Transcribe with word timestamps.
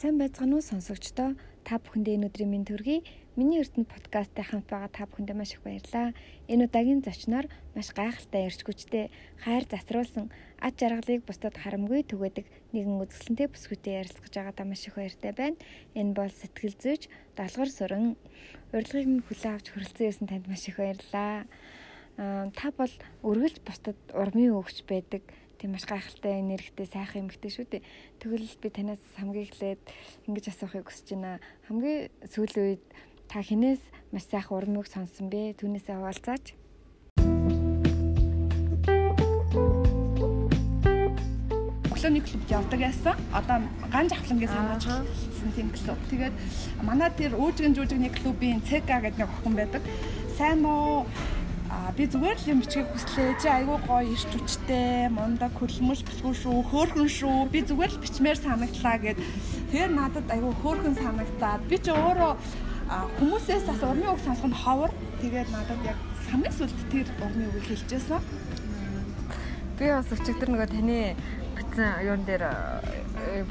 Сайн 0.00 0.16
байцгаана 0.16 0.56
уу 0.56 0.64
сонсогчдоо? 0.64 1.36
Та 1.60 1.76
бүхэндээ 1.76 2.16
энэ 2.16 2.32
өдрийн 2.32 2.48
минь 2.48 2.64
төргий. 2.64 3.04
Миний 3.36 3.60
эрдэнэ 3.60 3.84
подкасттай 3.84 4.48
хамт 4.48 4.64
байгаа 4.72 4.88
та 4.88 5.04
бүхэндээ 5.04 5.36
маш 5.36 5.52
их 5.52 5.60
баярлалаа. 5.60 6.16
Энэ 6.48 6.72
удаагийн 6.72 7.04
зочноор 7.04 7.52
маш 7.76 7.92
гайхалтай 7.92 8.48
ярьж 8.48 8.64
хүчтэй 8.64 9.12
хайр 9.44 9.68
засруулсан 9.68 10.32
ад 10.56 10.74
жаргалыг 10.80 11.20
бусдад 11.28 11.52
харамгүй 11.60 12.00
түгээдэг 12.08 12.48
нэгэн 12.72 12.96
үзэсгэлэнтэй 12.96 13.48
бүсгүйтэй 13.52 13.94
ярилцгаж 14.00 14.32
байгаадаа 14.40 14.66
маш 14.72 14.88
их 14.88 14.96
баяртай 14.96 15.32
байна. 15.36 15.60
Энэ 15.92 16.16
бол 16.16 16.32
сэтгэл 16.32 16.80
зүйч 16.80 17.02
Далгар 17.36 17.68
Сүрэн. 17.68 18.16
Урилгыг 18.72 19.04
нь 19.04 19.24
хүлээн 19.28 19.52
авч 19.52 19.66
хүрэлцэн 19.68 20.08
ирсэн 20.08 20.28
танд 20.32 20.48
маш 20.48 20.64
их 20.64 20.80
баярлалаа. 20.80 21.44
Аа 22.16 22.48
та 22.56 22.72
бол 22.72 22.94
үргэлж 23.20 23.60
бусдад 23.68 24.00
урмын 24.16 24.56
өгч 24.56 24.80
байдаг 24.88 25.28
тийм 25.60 25.76
маш 25.76 25.84
гайхалтай 25.84 26.40
энергитэй 26.40 26.88
сайхан 26.88 27.28
эмэгтэй 27.28 27.52
шүү 27.52 27.66
дээ. 27.68 27.84
Тэгвэл 28.24 28.48
би 28.64 28.68
танаас 28.72 29.02
хамгийн 29.20 29.44
эхлээд 29.44 29.82
ингэж 30.24 30.44
асуухыг 30.48 30.88
хүсэж 30.88 31.20
байна. 31.20 31.36
Хамгийн 31.68 32.08
сүүлийн 32.24 32.80
үед 32.80 32.84
та 33.28 33.44
хинээс 33.44 33.84
маш 34.08 34.24
сайхан 34.32 34.56
урмыг 34.56 34.88
сонсон 34.88 35.28
бэ? 35.28 35.60
Түүнээсээ 35.60 36.00
хаваалцаач. 36.00 36.56
өглөөний 42.00 42.24
клубд 42.24 42.50
явдаг 42.50 42.80
байсан. 42.80 43.14
Одоо 43.32 43.56
ганж 43.92 44.12
авхлангийн 44.12 44.50
санааж 44.50 44.84
хэлсэн 44.88 45.52
тийм 45.54 45.68
клуб. 45.70 45.98
Тэгээд 46.10 46.34
манай 46.82 47.10
тэр 47.12 47.36
үүжгэн 47.36 47.76
жүжигний 47.76 48.10
клубын 48.10 48.64
ЦК 48.64 49.04
гэдэг 49.04 49.20
нэг 49.20 49.28
охин 49.28 49.54
байдаг. 49.54 49.82
Сайн 50.38 50.64
уу? 50.64 51.04
А 51.70 51.92
би 51.94 52.02
зүгээр 52.10 52.38
л 52.42 52.50
юм 52.50 52.60
бичгийг 52.66 52.90
хүслээ. 52.90 53.38
Чи 53.38 53.46
айгүй 53.46 53.78
гоё 53.86 54.02
ирч 54.10 54.26
хүчтэй, 54.26 55.06
мундаг 55.14 55.54
хөлмөш 55.54 56.02
бисгүй 56.02 56.34
шүү, 56.34 56.66
хөөхөн 56.66 57.06
шүү. 57.06 57.46
Би 57.46 57.62
зүгээр 57.62 57.94
л 57.94 58.02
бичмээр 58.02 58.38
санагдлаа 58.42 58.98
гэд. 58.98 59.22
Тэгэхээр 59.70 59.92
надад 59.94 60.26
айгүй 60.34 60.50
хөөхөн 60.66 60.98
санагдаад 60.98 61.62
би 61.70 61.78
чи 61.78 61.94
өөрөө 61.94 62.32
хүмүүсээс 62.90 63.64
бас 63.70 63.82
урмын 63.86 64.10
үг 64.10 64.18
сонсох 64.26 64.50
нь 64.50 64.60
ховор. 64.66 64.90
Тэгээд 65.22 65.48
надад 65.54 65.78
яг 65.86 65.98
самны 66.26 66.50
сүлд 66.50 66.74
тэр 66.90 67.06
урмын 67.22 67.54
үг 67.54 67.62
хэлчихсэн. 67.62 68.18
Би 69.78 69.86
бас 69.94 70.10
өчигдөр 70.10 70.50
нөгөө 70.50 70.68
таны 70.74 71.14
бичсэн 71.54 72.02
юун 72.02 72.26
дээр 72.26 72.50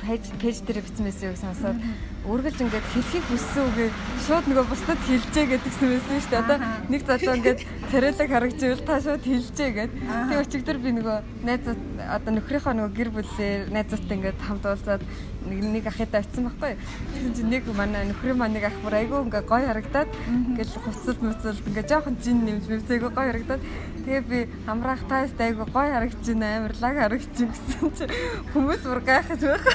пэйж 0.03 0.35
пэйж 0.43 0.67
дээр 0.67 0.83
бичсэн 0.83 1.07
мэсийг 1.07 1.39
сонсоод 1.39 1.79
үргэлж 2.27 2.59
ингээд 2.59 2.87
хэлхийг 2.91 3.25
хүссэн 3.31 3.63
үгээ 3.71 3.89
шууд 4.27 4.45
нөгөө 4.51 4.65
бусдад 4.67 4.99
хэлжээ 5.07 5.45
гэдгсэн 5.55 5.87
байсан 5.87 6.19
шүү 6.19 6.31
дээ. 6.35 6.43
Одоо 6.43 6.57
нэг 6.91 7.01
залуу 7.07 7.35
ингээд 7.39 7.59
царайлаг 7.89 8.29
харагч 8.29 8.59
ивэл 8.59 8.83
та 8.83 8.99
шууд 8.99 9.23
хэлжээ 9.23 9.69
гэд. 9.71 9.91
Тэгээ 9.95 10.43
өчигдөр 10.43 10.77
би 10.83 10.89
нөгөө 10.99 11.17
найзууд 11.47 11.81
одоо 12.03 12.31
нөхрийнхөө 12.35 12.73
нөгөө 12.75 12.95
гэр 12.99 13.09
бүлээр 13.15 13.61
найзуудтай 13.71 14.15
ингээд 14.19 14.39
хамт 14.43 14.65
уулзаад 14.67 15.03
нэг 15.47 15.59
нэг 15.63 15.85
ахыдаа 15.87 16.19
очисон 16.19 16.43
байхгүй. 16.51 16.73
Тэгсэн 16.75 17.33
чинь 17.39 17.51
нэг 17.55 17.63
манай 17.71 18.03
нөхрийн 18.11 18.37
маань 18.37 18.55
нэг 18.59 18.67
ах 18.67 18.77
бүр 18.83 18.99
айгүй 18.99 19.19
ингээ 19.23 19.43
гой 19.47 19.63
харагдаад 19.63 20.09
ингээл 20.27 20.75
хувцалт 20.83 21.21
мөцөлт 21.23 21.67
ингээ 21.71 21.87
жоохон 21.87 22.15
жин 22.19 22.43
нэмж 22.43 22.63
мөвцөйгөө 22.67 23.11
гой 23.15 23.25
харагдаад 23.31 23.63
тэгээ 24.03 24.23
би 24.27 24.39
хамраах 24.67 25.03
тааст 25.07 25.39
айгүй 25.39 25.65
гой 25.71 25.87
харагдаж 25.87 26.27
байна 26.27 26.47
амар 26.59 26.75
лаг 26.83 26.95
харагдаж 26.99 27.39
гэсэн 27.47 27.89
чинь 27.95 28.13
хүмүүс 28.51 28.83
бүр 28.83 29.01
гайхаж 29.07 29.41
байх. 29.47 29.65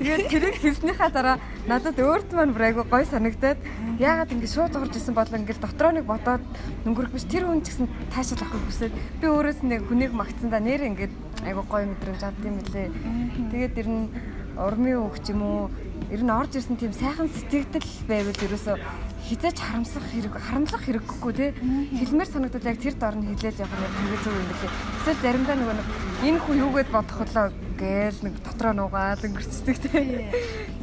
Тэгээд 0.00 0.32
тэрийг 0.32 0.56
хэлснийхаа 0.64 1.12
дараа 1.12 1.36
надад 1.68 2.00
өөрт 2.00 2.32
маань 2.32 2.56
бүр 2.56 2.72
айгүй 2.72 2.84
гой 2.88 3.04
санагдаад 3.04 3.60
яагаад 4.00 4.32
ингэ 4.32 4.48
шууд 4.48 4.72
орж 4.72 4.96
исэн 4.96 5.12
бол 5.12 5.28
ингээл 5.28 5.60
дотроо 5.60 5.92
нэг 5.92 6.08
бодоод 6.08 6.40
өнгөрөх 6.88 7.12
биш 7.12 7.28
тэр 7.28 7.44
хүн 7.44 7.60
ч 7.60 7.76
гэсэн 7.76 7.84
таашаал 8.08 8.48
авахыг 8.48 8.64
хүсээд 8.64 8.92
би 9.20 9.26
өөрөөс 9.28 9.60
нэг 9.60 9.84
хүнийг 9.92 10.16
магтсандаа 10.16 10.64
нэр 10.64 10.88
ингээд 10.88 11.12
айгүй 11.44 11.64
гой 11.68 11.84
мэдрэмж 11.84 12.22
авд 12.24 12.40
юм 12.48 12.56
лээ. 12.72 12.88
Тэгээд 13.52 13.76
ер 13.76 13.88
нь 13.92 14.08
урмын 14.56 15.04
үг 15.04 15.20
ч 15.20 15.36
юм 15.36 15.44
уу 15.44 15.60
ер 16.08 16.22
нь 16.24 16.32
орж 16.32 16.56
ирсэн 16.56 16.80
тийм 16.80 16.96
сайхан 16.96 17.28
сэтгэгдэл 17.28 17.92
байвал 18.08 18.40
ерөөсөө 18.40 18.76
хизээч 19.28 19.58
харамсах 19.60 20.04
хэрэг 20.10 20.32
харамлах 20.32 20.80
хэрэггүй 20.80 21.32
тий 21.36 21.50
хэлмээр 22.00 22.28
санагдаад 22.32 22.68
яг 22.72 22.78
тэр 22.80 22.96
дор 22.96 23.14
нь 23.20 23.28
хэлээд 23.36 23.62
явах 23.62 23.78
нь 23.78 23.94
хамгийн 24.00 24.22
зөв 24.24 24.32
юм 24.32 24.48
билээ. 24.48 24.72
Эсвэл 24.96 25.22
заримдаа 25.22 25.56
нөгөө 25.60 25.76
энэ 26.24 26.40
хүн 26.40 26.56
юугээд 26.64 26.88
бодох 26.88 27.18
болоо 27.20 27.46
гээл 27.80 28.20
нэг 28.28 28.34
дотроо 28.44 28.72
нуугаад 28.76 29.24
өнгөрчдөг 29.24 29.76
тий. 29.88 30.28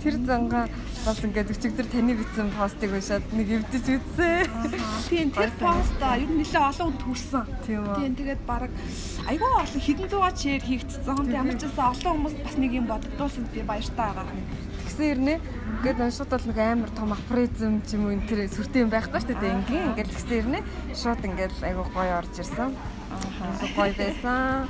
Тэр 0.01 0.15
зангаа 0.25 0.65
бас 1.05 1.21
ингээд 1.21 1.53
өчигдөр 1.53 1.87
таны 1.93 2.17
бичсэн 2.17 2.49
постыг 2.57 2.91
уншаад 2.97 3.25
нэг 3.37 3.47
эвдэж 3.61 3.85
үзсэн. 3.85 4.49
Тийм 5.05 5.29
тэр 5.29 5.53
пост 5.61 6.01
ер 6.01 6.25
нь 6.25 6.41
нэлээ 6.41 6.63
олон 6.65 6.89
хүнд 6.89 7.03
хүрсэн. 7.05 7.45
Тийм 7.69 8.13
тэгээд 8.17 8.41
баг 8.49 8.73
айгүй 9.29 9.51
олон 9.53 9.81
хэдэн 9.85 10.09
зугаа 10.09 10.33
чир 10.33 10.61
хийгдсэн. 10.65 11.29
Ямар 11.29 11.55
ч 11.61 11.69
байсан 11.69 11.93
олон 11.93 12.13
хүмүүс 12.25 12.35
бас 12.41 12.55
нэг 12.57 12.71
юм 12.73 12.89
боддгуулсан 12.89 13.45
би 13.53 13.61
баяртай 13.61 14.09
байгаа. 14.17 14.33
Тэгсэн 14.89 15.05
ирнэ 15.13 15.35
Ингээд 15.77 16.01
уншихад 16.01 16.33
бол 16.33 16.47
нэг 16.49 16.57
амар 16.57 16.89
том 16.89 17.13
апризм 17.13 17.85
ч 17.85 17.93
юм 17.93 18.09
уу 18.09 18.17
энэ 18.17 18.25
тэр 18.25 18.49
сүртэй 18.49 18.81
юм 18.81 18.89
байхгүй 18.89 19.21
шүү 19.21 19.37
дээ. 19.37 19.53
Ингийн 19.61 19.85
ингээд 19.93 20.09
тэгсэн 20.09 20.37
ирнэ. 20.41 20.59
Шууд 20.97 21.21
ингээд 21.21 21.53
айгүй 21.61 21.85
гоё 21.93 22.13
орж 22.17 22.33
ирсэн. 22.33 22.73
Аа 22.73 23.67
гоё 23.77 23.93
байсан. 23.93 24.65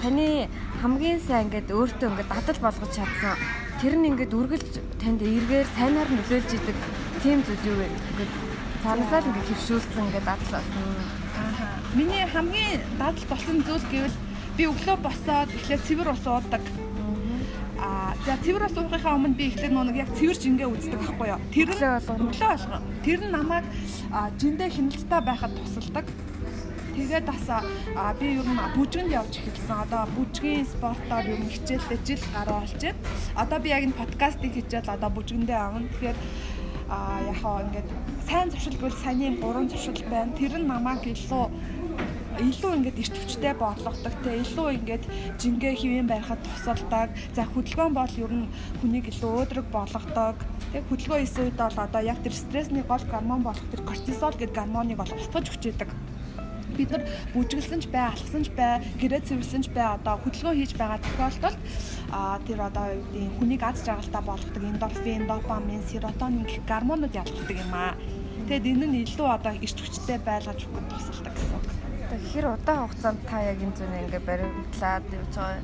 Таны 0.00 0.48
хамгийн 0.80 1.20
сайн 1.20 1.52
ингээд 1.52 1.76
өөртөө 1.76 2.08
ингээд 2.08 2.32
дадал 2.32 2.60
болгож 2.64 2.88
чадсан. 2.88 3.36
Тэр 3.84 4.00
нь 4.00 4.08
ингээд 4.08 4.32
үргэлж 4.32 4.72
танд 4.96 5.20
эргээр 5.20 5.68
сайнаар 5.76 6.08
нөлөөлж 6.08 6.50
идэг 6.56 6.78
тийм 7.20 7.44
зүйл 7.44 7.68
юу 7.68 7.76
вэ? 7.84 7.92
Ингээд 8.16 8.32
цаанасаа 8.80 9.20
л 9.20 9.28
ингээд 9.28 9.48
хөвшүүлсэн 9.52 10.04
ингээд 10.08 10.24
дадал 10.24 10.52
болсон. 10.56 10.84
Аа. 10.88 11.92
Миний 11.92 12.24
хамгийн 12.24 12.80
дадал 12.96 13.26
болсон 13.28 13.56
зүйл 13.60 13.86
гэвэл 13.92 14.16
би 14.56 14.62
өглөө 14.72 14.96
босоод 15.04 15.52
эхлээд 15.52 15.84
цэвэр 15.84 16.08
ус 16.16 16.24
уудаг. 16.24 16.64
Аа 17.76 18.16
за 18.24 18.40
цэвэр 18.40 18.72
ус 18.72 18.76
уухынхаа 18.80 19.20
өмнө 19.20 19.36
би 19.36 19.52
эхлээд 19.52 19.76
нэг 19.76 19.96
яг 20.00 20.10
цэвэр 20.16 20.38
жингээ 20.40 20.68
үздэг 20.80 20.96
байхгүй 20.96 21.28
юу? 21.28 21.40
Тэр 21.52 21.68
нь 21.76 21.84
өглөө 21.84 22.48
болгоо. 22.48 22.80
Тэр 23.04 23.20
нь 23.20 23.34
намайг 23.36 23.64
жиндээ 24.40 24.68
хяналттай 24.72 25.20
байхад 25.28 25.52
тусалдаг. 25.60 26.08
Тэгээд 27.00 27.24
бас 27.32 27.48
би 28.20 28.26
ер 28.36 28.44
нь 28.44 28.60
бүжгэнд 28.76 29.08
явж 29.08 29.40
эхэлсэн. 29.40 29.88
Одоо 29.88 30.04
бүжгийн 30.20 30.68
спортоор 30.68 31.24
ер 31.32 31.40
нь 31.40 31.48
хичээлдээ 31.48 32.00
жил 32.04 32.24
гараа 32.36 32.60
байна. 32.60 32.92
Одоо 33.40 33.58
би 33.64 33.68
яг 33.72 33.82
энэ 33.88 33.96
подкастыг 33.96 34.52
хийжэл 34.52 34.84
одоо 34.84 35.08
бүжгэндээ 35.08 35.56
авна. 35.64 35.88
Тэгэхээр 35.88 36.18
а 36.92 37.24
яг 37.24 37.36
хаа 37.40 37.64
ингээд 37.64 37.88
сайн 38.28 38.52
зуршилгүй 38.52 38.92
сайн 39.00 39.20
юм 39.32 39.36
гурван 39.40 39.72
зуршил 39.72 39.96
байна. 40.12 40.36
Тэр 40.36 40.60
нь 40.60 40.68
намайг 40.68 41.00
илүү 41.08 41.44
илүү 42.44 42.72
ингээд 42.76 43.00
эрт 43.00 43.16
хүчтэй 43.16 43.54
бодлогодог 43.56 44.14
те 44.20 44.30
илүү 44.44 44.68
ингээд 44.76 45.04
жингээ 45.40 45.74
хэвэн 45.80 46.08
байхад 46.12 46.40
тусалдаг. 46.44 47.16
За 47.32 47.48
хөдөлгөөн 47.48 47.96
бол 47.96 48.14
ер 48.20 48.32
нь 48.44 48.52
хүнийг 48.84 49.08
илүү 49.08 49.30
өөдрөг 49.40 49.66
болгодог. 49.72 50.36
Тэг 50.76 50.84
хөдөлгөөн 50.92 51.22
хийсэн 51.24 51.44
үед 51.48 51.56
бол 51.56 51.78
одоо 51.80 52.02
яг 52.04 52.20
тэр 52.20 52.36
стрессний 52.36 52.84
гол 52.84 53.04
гормон 53.08 53.40
болох 53.40 53.64
тэр 53.72 53.88
кортизол 53.88 54.36
гэдэг 54.36 54.52
гормоныг 54.52 55.00
бол 55.00 55.16
устгаж 55.16 55.48
хүчээдэг 55.48 55.88
бид 56.80 56.90
нар 56.96 57.04
бүжгэлсэн 57.36 57.80
ч 57.84 57.86
бай, 57.92 58.08
алхсан 58.08 58.42
ч 58.44 58.48
бай, 58.56 58.80
гэрээ 58.96 59.20
цэвэрлсэн 59.28 59.62
ч 59.64 59.68
бай 59.68 59.84
одоо 59.84 60.16
хөдөлгөөн 60.24 60.56
хийж 60.56 60.72
байгаа 60.80 61.00
тохиолдолд 61.04 61.58
а 62.08 62.40
тэр 62.48 62.60
одоо 62.64 62.86
хүнийг 63.36 63.62
аз 63.62 63.84
жаргалтай 63.84 64.22
болгодог 64.24 64.64
эндорфин, 64.64 65.28
допамин, 65.28 65.84
серотонин 65.84 66.48
гэх 66.48 66.64
гормонууд 66.64 67.12
ялгардаг 67.12 67.56
юм 67.60 67.74
аа. 67.76 67.94
Тэгэд 68.48 68.66
энэ 68.72 68.86
нь 68.88 69.00
илүү 69.04 69.28
одоо 69.28 69.52
эрт 69.54 69.78
хүчтэй 69.78 70.18
байлгаж 70.24 70.64
өгөх 70.64 70.86
тусалдаг 70.88 71.34
гэсэн. 71.36 71.60
Тэгэхээр 72.10 72.46
удаан 72.50 72.80
хугацаанд 72.88 73.20
та 73.28 73.36
яг 73.46 73.58
энэ 73.62 73.76
зүүн 73.78 73.94
ингээ 74.08 74.22
баримтлаад 74.26 75.06
явж 75.14 75.34
байгаа 75.36 75.62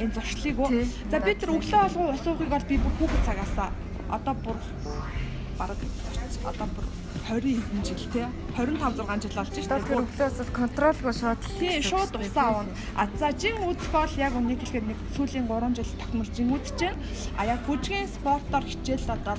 энэ 0.00 0.14
зуршлыг 0.14 0.56
уу. 0.58 0.70
За 1.10 1.18
би 1.20 1.32
тэр 1.36 1.52
өглөө 1.52 1.80
болгон 1.84 2.14
ус 2.14 2.24
уухыг 2.24 2.48
бол 2.48 2.64
би 2.70 2.76
бүр 2.80 2.94
хүүхэд 2.96 3.26
цагаасаа 3.28 3.68
одоо 4.08 4.34
бүр 4.40 4.58
бараг 5.58 5.80
одоо 6.48 6.68
бүр 6.72 6.86
20 7.24 7.56
хэдэн 7.56 7.82
жил 7.84 8.04
тий 8.12 8.26
25 8.56 9.00
6 9.00 9.22
жил 9.24 9.36
болж 9.38 9.54
шүү 9.56 9.68
дээ. 9.68 9.96
Өглөөс 9.96 10.50
контролгүй 10.52 11.14
шууд 11.16 11.40
тий 11.58 11.80
шууд 11.80 12.12
усаа 12.20 12.64
авна. 12.64 12.76
А 12.96 13.08
за 13.16 13.32
жин 13.32 13.64
үзэх 13.64 13.88
бол 13.92 14.14
яг 14.20 14.36
үнийг 14.36 14.60
хэлэхэд 14.60 14.88
нэг 14.92 14.98
сүүлийн 15.16 15.48
3 15.48 15.76
жил 15.78 15.90
тогтмол 16.00 16.30
жин 16.36 16.52
үзэж 16.52 16.78
байна. 16.84 17.00
А 17.40 17.42
яг 17.48 17.60
бүжгийн 17.64 18.08
спортоор 18.12 18.64
хичээл 18.68 19.08
одоо 19.16 19.36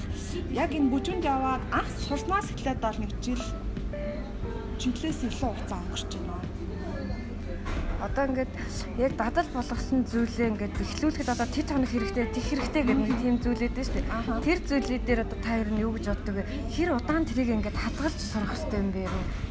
яг 0.49 0.73
энэ 0.73 0.89
бүжгэнд 0.89 1.29
яваад 1.29 1.61
анх 1.69 1.89
сурснаас 2.09 2.49
эхлээд 2.57 2.81
бол 2.81 2.97
нэг 2.97 3.11
жил 3.21 3.43
жилээс 4.81 5.19
илүү 5.29 5.49
хугацаа 5.53 5.79
өнгөрч 5.85 6.11
байна 6.17 6.54
одоо 8.05 8.23
ингээд 8.29 8.51
яг 9.01 9.11
дадал 9.17 9.49
болгосон 9.49 10.05
зүйлээ 10.05 10.49
ингээд 10.53 10.75
эхлүүлэхэд 10.77 11.33
одоо 11.33 11.47
тэт 11.49 11.69
хоног 11.73 11.89
хэрэгтэй 11.89 12.25
тех 12.29 12.45
хэрэгтэй 12.45 12.83
гэдэг 12.85 12.97
нэг 13.01 13.17
тийм 13.17 13.35
зүйлээд 13.41 13.75
шүү 13.75 13.95
дээ. 13.97 14.45
Тэр 14.45 14.59
зүйлээ 14.69 14.99
дээр 15.01 15.21
одоо 15.25 15.39
та 15.41 15.53
нь 15.65 15.81
юу 15.81 15.91
гэж 15.97 16.05
боддог 16.13 16.35
вэ? 16.37 16.43
Хэр 16.69 16.89
удаан 16.93 17.25
тэрийг 17.25 17.49
ингээд 17.57 17.77
хадгалж 17.77 18.19
сурах 18.21 18.53
хэрэгтэй 18.53 18.79
юм 18.79 18.89
бэ? 18.93 19.03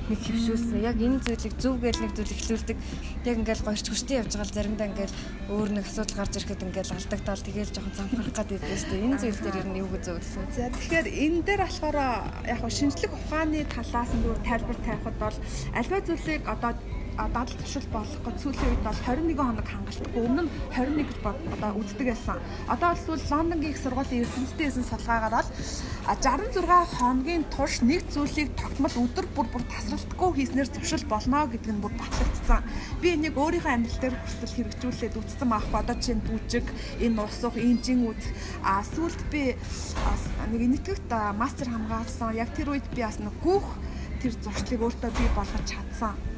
Нэг 0.04 0.20
хөвшүүлсэн. 0.20 0.78
Яг 0.84 0.96
энэ 1.00 1.18
зүйлийг 1.24 1.54
зөв 1.58 1.74
гэж 1.80 1.96
нэг 1.98 2.12
зүйл 2.14 2.34
эхлүүлдэг. 2.36 2.78
Яг 3.24 3.36
ингээд 3.40 3.64
гоёрч 3.64 3.86
хүчтэй 3.88 4.16
явж 4.20 4.32
байгаа 4.36 4.46
л 4.46 4.56
заримдаа 4.56 4.86
ингээд 4.92 5.12
өөр 5.48 5.68
нэг 5.74 5.84
асуудал 5.88 6.18
гарч 6.20 6.34
ирэхэд 6.38 6.64
ингээд 6.68 6.92
алдагдаал 6.92 7.42
тэгээл 7.44 7.72
жоохон 7.74 7.94
замхрах 7.96 8.30
гэдэг 8.36 8.60
дээ 8.60 8.78
шүү 8.84 8.90
дээ. 8.92 9.04
Энэ 9.08 9.20
зүйл 9.24 9.40
дээр 9.40 9.60
ер 9.64 9.68
нь 9.72 9.80
юу 9.80 9.88
гэж 9.88 10.02
зөвлөсөн. 10.04 10.44
За 10.52 10.68
тэгэхээр 10.68 11.06
энэ 11.08 11.40
дээр 11.48 11.62
болохоор 11.64 11.98
яг 12.44 12.60
шинжлэх 12.68 13.12
ухааны 13.16 13.64
талаас 13.64 14.12
нь 14.12 14.24
тайлбар 14.44 14.78
тавихад 14.84 15.16
бол 15.16 15.36
альва 15.72 15.98
зүйлийг 16.04 16.42
одоо 16.44 16.72
дадал 17.16 17.46
туршил 17.46 17.86
болох 17.94 18.18
гэж 18.26 18.36
сүүлийн 18.42 18.70
үед 18.74 18.82
бол 18.82 18.98
21 19.06 19.38
хоног 19.38 19.66
хангалтгүй 19.70 20.22
өмнө 20.26 20.42
нь 20.44 20.50
21 20.74 21.06
гэж 21.06 21.18
одоо 21.54 21.70
үздэг 21.78 22.06
байсан. 22.10 22.38
Одоо 22.66 22.90
бол 22.94 23.22
Лондонгийн 23.30 23.72
их 23.72 23.78
сургуулийн 23.78 24.24
ертөнцийн 24.26 24.68
эзэн 24.68 24.84
судалгаагаар 24.90 25.34
бол 25.38 25.50
66 26.10 26.98
хоногийн 26.98 27.44
турш 27.54 27.74
нэг 27.86 28.02
зүйлийг 28.10 28.50
тогтмол 28.58 28.96
өдөр 28.98 29.26
бүр 29.30 29.46
бүр 29.46 29.64
тасралтгүй 29.70 30.30
хийснээр 30.34 30.68
зөвшөөрөл 30.74 31.12
болно 31.14 31.46
гэдэг 31.46 31.70
нь 31.70 31.82
бүр 31.82 31.94
батлагдсан. 31.94 32.60
Би 32.98 33.14
энийг 33.14 33.38
өөрийнхөө 33.38 33.74
амьдрал 33.78 34.00
дээр 34.02 34.16
хүртэл 34.18 34.56
хэрэгжүүлээд 34.58 35.18
үзсэн 35.22 35.48
маахгүй. 35.48 35.78
Одоо 35.80 35.96
чинь 36.02 36.22
бүжиг, 36.26 36.66
энэ 36.98 37.22
усах, 37.22 37.54
инжин 37.56 38.10
үз. 38.10 38.24
А 38.66 38.82
сүүлд 38.82 39.22
би 39.30 39.54
нэг 40.50 40.62
нэгтгэвт 40.82 41.10
мастер 41.38 41.70
хамгаалсан. 41.70 42.34
Яг 42.34 42.50
тэр 42.58 42.74
үед 42.74 42.86
би 42.90 43.06
бас 43.06 43.22
нэг 43.22 43.32
гүөх 43.40 43.66
тэр 44.20 44.32
зуршлыг 44.42 44.80
өөртөө 44.82 45.10
бий 45.14 45.30
болгож 45.32 45.64
чадсан 45.64 46.33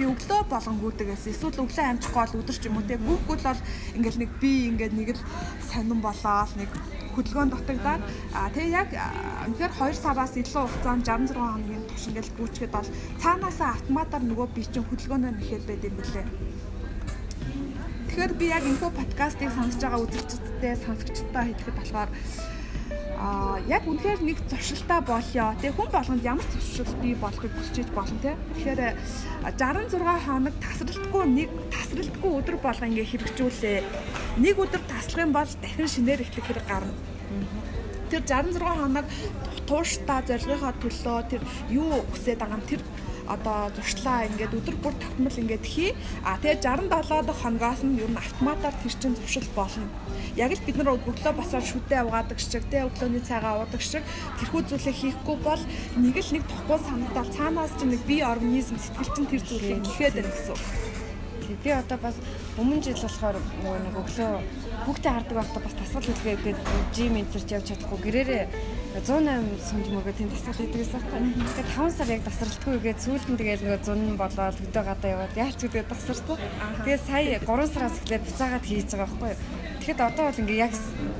би 0.00 0.08
өглөө 0.08 0.48
болгон 0.48 0.78
гүйдэг 0.80 1.12
гэсэн. 1.12 1.36
Эсвэл 1.36 1.60
өглөө 1.60 1.84
амжихгүй 1.92 2.20
бол 2.24 2.40
өдөр 2.40 2.56
ч 2.56 2.64
юм 2.64 2.80
уу 2.80 2.88
те 2.88 2.96
гүйхгүй 2.96 3.36
бол 3.44 3.60
ингээл 4.00 4.20
нэг 4.24 4.30
би 4.40 4.52
ингээд 4.72 4.94
нэг 4.96 5.08
л 5.12 5.22
сонирн 5.68 6.00
болоод 6.00 6.52
нэг 6.56 6.70
хөдөлгөөн 7.12 7.52
дутагдаад 7.52 8.02
тэгээ 8.56 8.76
яг 8.80 8.88
үнэхээр 9.44 9.72
2 9.76 10.00
сараас 10.00 10.32
илүү 10.40 10.64
хугацаанд 10.64 11.04
66 11.04 11.36
хоногийн 11.36 11.84
турш 11.84 12.04
ингээл 12.08 12.36
гүйчгээд 12.38 12.72
бол 12.72 12.88
цаанаасаа 13.20 13.70
автоматар 13.76 14.22
нөгөө 14.24 14.48
би 14.56 14.62
чинь 14.64 14.88
хөдөлгөөнөө 14.88 15.32
нэхэд 15.36 15.64
байд 15.68 15.84
юм 15.84 15.94
бэлээ. 16.00 16.26
Тэгэхээр 18.08 18.32
би 18.40 18.46
яг 18.56 18.64
инфо 18.64 18.88
подкастыг 18.88 19.52
сонсож 19.52 19.82
байгаа 19.84 20.00
үзэгчдтэй 20.00 20.74
сонсогчдтой 20.80 21.44
хэлэхэд 21.44 21.76
болохоор 21.76 22.10
а 23.20 23.60
яг 23.68 23.84
үнэхээр 23.84 24.24
нэг 24.24 24.38
зуршилтаа 24.48 25.04
болёо. 25.04 25.52
Тэгээ 25.60 25.76
хүн 25.76 25.90
болгонд 25.92 26.24
ямар 26.24 26.46
зуршил 26.48 26.88
бий 27.04 27.12
болохыг 27.12 27.52
хүсэж 27.52 27.92
болно 27.92 28.16
те. 28.24 28.32
Тэгэхээр 28.56 28.96
66 29.60 30.00
хоног 30.24 30.54
тасралтгүй 30.64 31.24
нэг 31.28 31.48
тасралтгүй 31.68 32.30
өдөр 32.40 32.56
болго 32.64 32.88
ингээ 32.88 33.10
хэрэгжүүлээ. 33.12 33.78
Нэг 34.40 34.56
өдөр 34.56 34.82
таслах 34.88 35.24
юм 35.28 35.36
бол 35.36 35.52
дахин 35.60 35.88
шинээр 35.92 36.24
эхлэх 36.24 36.46
хэрэг 36.48 36.64
гарна. 36.64 36.96
Тэр 38.08 38.24
66 38.24 38.56
хоног 38.56 39.06
тууштай 39.68 40.20
зорилгынхаа 40.24 40.74
төлөө 40.80 41.18
тэр 41.28 41.42
юу 41.68 42.00
хүсээд 42.08 42.40
байгаа 42.40 42.56
юм 42.56 42.64
тэр 42.64 42.80
одоо 43.30 43.70
зуршлаа 43.76 44.26
ингээд 44.26 44.56
өдөр 44.58 44.76
бүр 44.82 44.94
тогтмол 44.98 45.36
ингээд 45.38 45.64
хий. 45.64 45.94
А 46.26 46.36
тэгээ 46.42 46.66
67 46.66 46.90
дахь 47.26 47.40
хоногоос 47.42 47.82
нь 47.86 48.02
ер 48.02 48.10
нь 48.10 48.18
автоматар 48.18 48.74
тэр 48.82 48.94
чин 48.98 49.14
зуршил 49.14 49.46
болно. 49.54 49.86
Яг 50.34 50.50
л 50.50 50.66
бид 50.66 50.76
нар 50.76 50.98
өглөө 50.98 51.32
басаар 51.38 51.62
шүдээ 51.62 52.02
угаадаг 52.06 52.38
шиг 52.42 52.66
тэ 52.66 52.86
өглөөний 52.90 53.22
цайгаа 53.22 53.62
уудаг 53.62 53.82
шиг 53.82 54.02
тэрхүү 54.42 54.60
зүйлээ 54.66 54.94
хийхгүй 54.98 55.36
бол 55.46 55.62
нэг 56.02 56.16
л 56.18 56.30
нэг 56.34 56.44
тохгүй 56.50 56.78
санагдал 56.82 57.30
цаанаас 57.30 57.72
чинь 57.78 57.94
нэг 57.94 58.02
бие 58.06 58.26
организм 58.26 58.76
сэтгэл 58.78 59.14
чинь 59.14 59.30
тэр 59.30 59.42
зүйлийг 59.46 59.80
гэхэд 59.86 60.14
байна 60.18 60.30
гэсэн. 60.34 60.58
Би 61.60 61.70
одоо 61.74 61.98
бас 61.98 62.14
өмнө 62.56 62.82
жил 62.82 62.94
болохоор 62.94 63.36
нөгөө 63.36 63.78
нэг 63.84 63.94
өглөө 64.00 64.32
хүүхдээ 64.86 65.12
хардаг 65.12 65.36
байхдаа 65.36 65.62
бас 65.66 65.74
тасгал 65.76 66.06
хэлгээ 66.06 66.36
гээд 66.46 66.58
жим 66.94 67.14
энтерч 67.20 67.48
явж 67.50 67.66
чадахгүй 67.68 67.98
гэрээрээ 68.00 68.44
108 68.90 69.62
сумж 69.62 69.86
мөгөө 69.94 70.14
тийм 70.18 70.30
тасгал 70.34 70.58
хийдгээс 70.58 70.90
байна. 70.90 71.30
Тэгээд 71.30 71.70
5 71.78 71.94
сар 71.94 72.08
яг 72.10 72.22
тасралтгүй 72.26 72.76
гээд 72.82 72.98
сүүлд 72.98 73.26
нь 73.30 73.38
тэгээд 73.38 73.62
нөгөө 73.62 73.80
100 73.86 74.18
болоод 74.18 74.58
хөдөө 74.58 74.82
гадаа 74.82 75.10
яваад 75.14 75.38
яарч 75.38 75.58
гэдэг 75.62 75.86
тасарсан. 75.86 76.38
Тэгээд 76.82 77.06
сая 77.06 77.38
3 77.38 77.70
сараас 77.70 77.96
эхлээд 78.02 78.26
буцаагаад 78.26 78.66
хийж 78.66 78.90
байгаа 78.90 79.06
байхгүй 79.06 79.30
юу? 79.30 79.38
Тэгэхэд 79.78 80.00
одоо 80.10 80.24
бол 80.26 80.42
ингээ 80.42 80.62
яг 80.66 80.72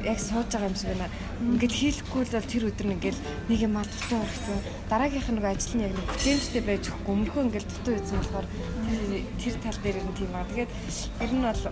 яг 0.02 0.19
сууж 0.19 0.49
байгаа 0.50 0.67
юм 0.67 0.75
шиг 0.75 0.90
байна. 0.90 1.14
Ингээд 1.40 1.75
хийхгүй 1.78 2.22
л 2.26 2.34
бол 2.34 2.50
тэр 2.50 2.64
өдөр 2.75 2.87
нь 2.90 2.94
ингээл 2.99 3.20
нэг 3.49 3.61
юм 3.62 3.75
дутуу 3.78 4.19
орсон. 4.19 4.58
Дараагийнх 4.90 5.28
нь 5.31 5.37
нөгөө 5.38 5.52
ажил 5.55 5.75
нь 5.78 5.84
яг 5.87 5.94
нэг 5.94 6.06
бүтээмжтэй 6.11 6.62
байж 6.67 6.84
өгөхгүй 6.90 7.14
өмнөхөө 7.14 7.43
ингээл 7.46 7.70
дутуу 7.70 7.94
ийсэн 7.94 8.19
болохоор 8.19 8.46
тэр 9.38 9.55
тал 9.62 9.78
дээр 9.78 9.99
нь 10.02 10.19
тийм 10.19 10.32
аа. 10.34 10.50
Тэгээд 10.50 10.70
ер 11.22 11.31
нь 11.38 11.46
бол 11.46 11.62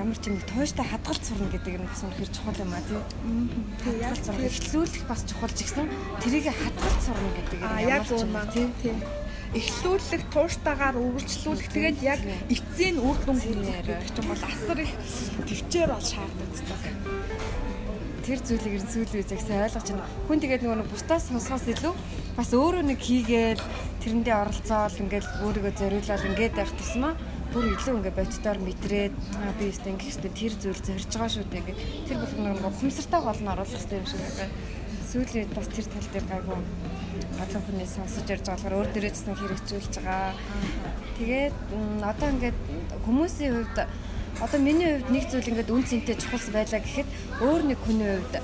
ямар 0.00 0.16
ч 0.16 0.32
юм 0.32 0.40
тууштай 0.48 0.86
хадгалт 0.88 1.20
сурна 1.20 1.52
гэдэг 1.52 1.76
нь 1.76 1.84
бас 1.84 2.00
үнэхээр 2.00 2.32
чухал 2.32 2.56
юм 2.64 2.72
а 2.72 2.80
тий. 2.80 3.00
Тэгээ 3.84 4.00
яг 4.08 4.16
эхлүүлэх 4.16 5.04
бас 5.04 5.20
чухал 5.28 5.52
ч 5.52 5.60
гэсэн 5.68 5.86
тэрийг 6.24 6.48
хадгалт 6.48 7.00
сурна 7.04 7.30
гэдэг 7.36 7.60
нь 7.60 7.68
ямар 7.84 8.08
ч 8.08 8.12
юм 8.16 8.32
тий. 8.48 8.66
Тий. 8.80 8.96
Эхлүүлэх 9.60 10.22
тууштайгаар 10.32 10.96
үргэлжлүүлэх. 10.96 11.68
Тэгээд 11.68 11.98
яг 12.00 12.20
эцсийн 12.48 12.96
үр 12.96 13.18
дүн 13.28 13.38
хүргэх 13.44 13.92
гэдэг 13.92 14.12
чинь 14.16 14.30
бол 14.32 14.44
асар 14.48 14.78
их 14.80 14.92
төвчээр 15.44 15.90
бол 15.92 16.06
шаардлагатай. 16.08 16.94
Тэр 18.24 18.38
зүйлийг 18.40 18.74
ер 18.80 18.84
нь 18.86 18.92
сүүлийн 18.94 19.20
үед 19.20 19.32
яг 19.36 19.42
сайн 19.44 19.64
ойлгож 19.68 19.84
байна. 19.84 20.08
Хүн 20.30 20.40
тэгээд 20.40 20.62
нөгөө 20.64 20.88
бусдаас 20.88 21.28
сонсохоос 21.28 21.66
илүү 21.76 21.94
бас 22.38 22.50
өөрөө 22.56 22.84
нэг 22.88 23.00
хийгээл 23.04 23.64
тэрэндээ 24.00 24.36
оролцоол 24.38 24.96
ингээл 25.02 25.28
өөрийгөө 25.44 25.72
зориулаад 25.76 26.28
ингээд 26.30 26.54
байх 26.56 26.72
тусмаа 26.78 27.12
бүр 27.50 27.66
илүү 27.74 27.94
ингээ 27.98 28.14
боддоор 28.14 28.58
мэдрээд 28.62 29.14
би 29.58 29.64
өстө 29.70 29.90
ингээ 29.90 30.06
хэвчээ 30.06 30.38
тэр 30.38 30.54
зүйл 30.54 30.82
зорж 30.86 31.10
байгаа 31.10 31.30
шүү 31.34 31.46
дээ 31.50 31.62
ингээ 31.66 31.78
тэр 32.06 32.18
болгоно 32.22 32.50
нэг 32.54 32.78
хумсартай 32.78 33.20
гол 33.26 33.40
нь 33.42 33.50
оруулах 33.50 33.74
хэрэгтэй 33.74 33.98
юм 33.98 34.06
шиг 34.06 34.22
байна. 34.22 34.54
Сүүлийн 35.10 35.50
бас 35.50 35.66
тэр 35.66 35.86
тал 35.90 36.08
дээр 36.14 36.26
гайгүй 36.30 36.58
олон 37.42 37.62
хүний 37.66 37.88
сонсож 37.90 38.26
ярьж 38.30 38.44
байгаа 38.46 38.54
болохоор 38.54 38.78
өөр 38.78 38.88
дээрээ 38.94 39.12
гэсэн 39.14 39.34
хэрэгжүүлж 39.34 39.94
байгаа. 39.98 40.32
Тэгээд 41.18 41.56
одоо 42.06 42.28
ингээд 42.30 42.58
хүмүүсийн 43.02 43.52
хувьд 43.58 43.78
одоо 44.38 44.58
миний 44.62 44.88
хувьд 44.94 45.10
нэг 45.10 45.24
зүйл 45.26 45.50
ингээд 45.50 45.74
үн 45.74 45.84
цэнтэй 45.90 46.16
чухал 46.22 46.46
байлаа 46.54 46.80
гэхэд 46.80 47.08
өөр 47.42 47.62
нэг 47.66 47.78
хүний 47.82 48.08
хувьд 48.14 48.34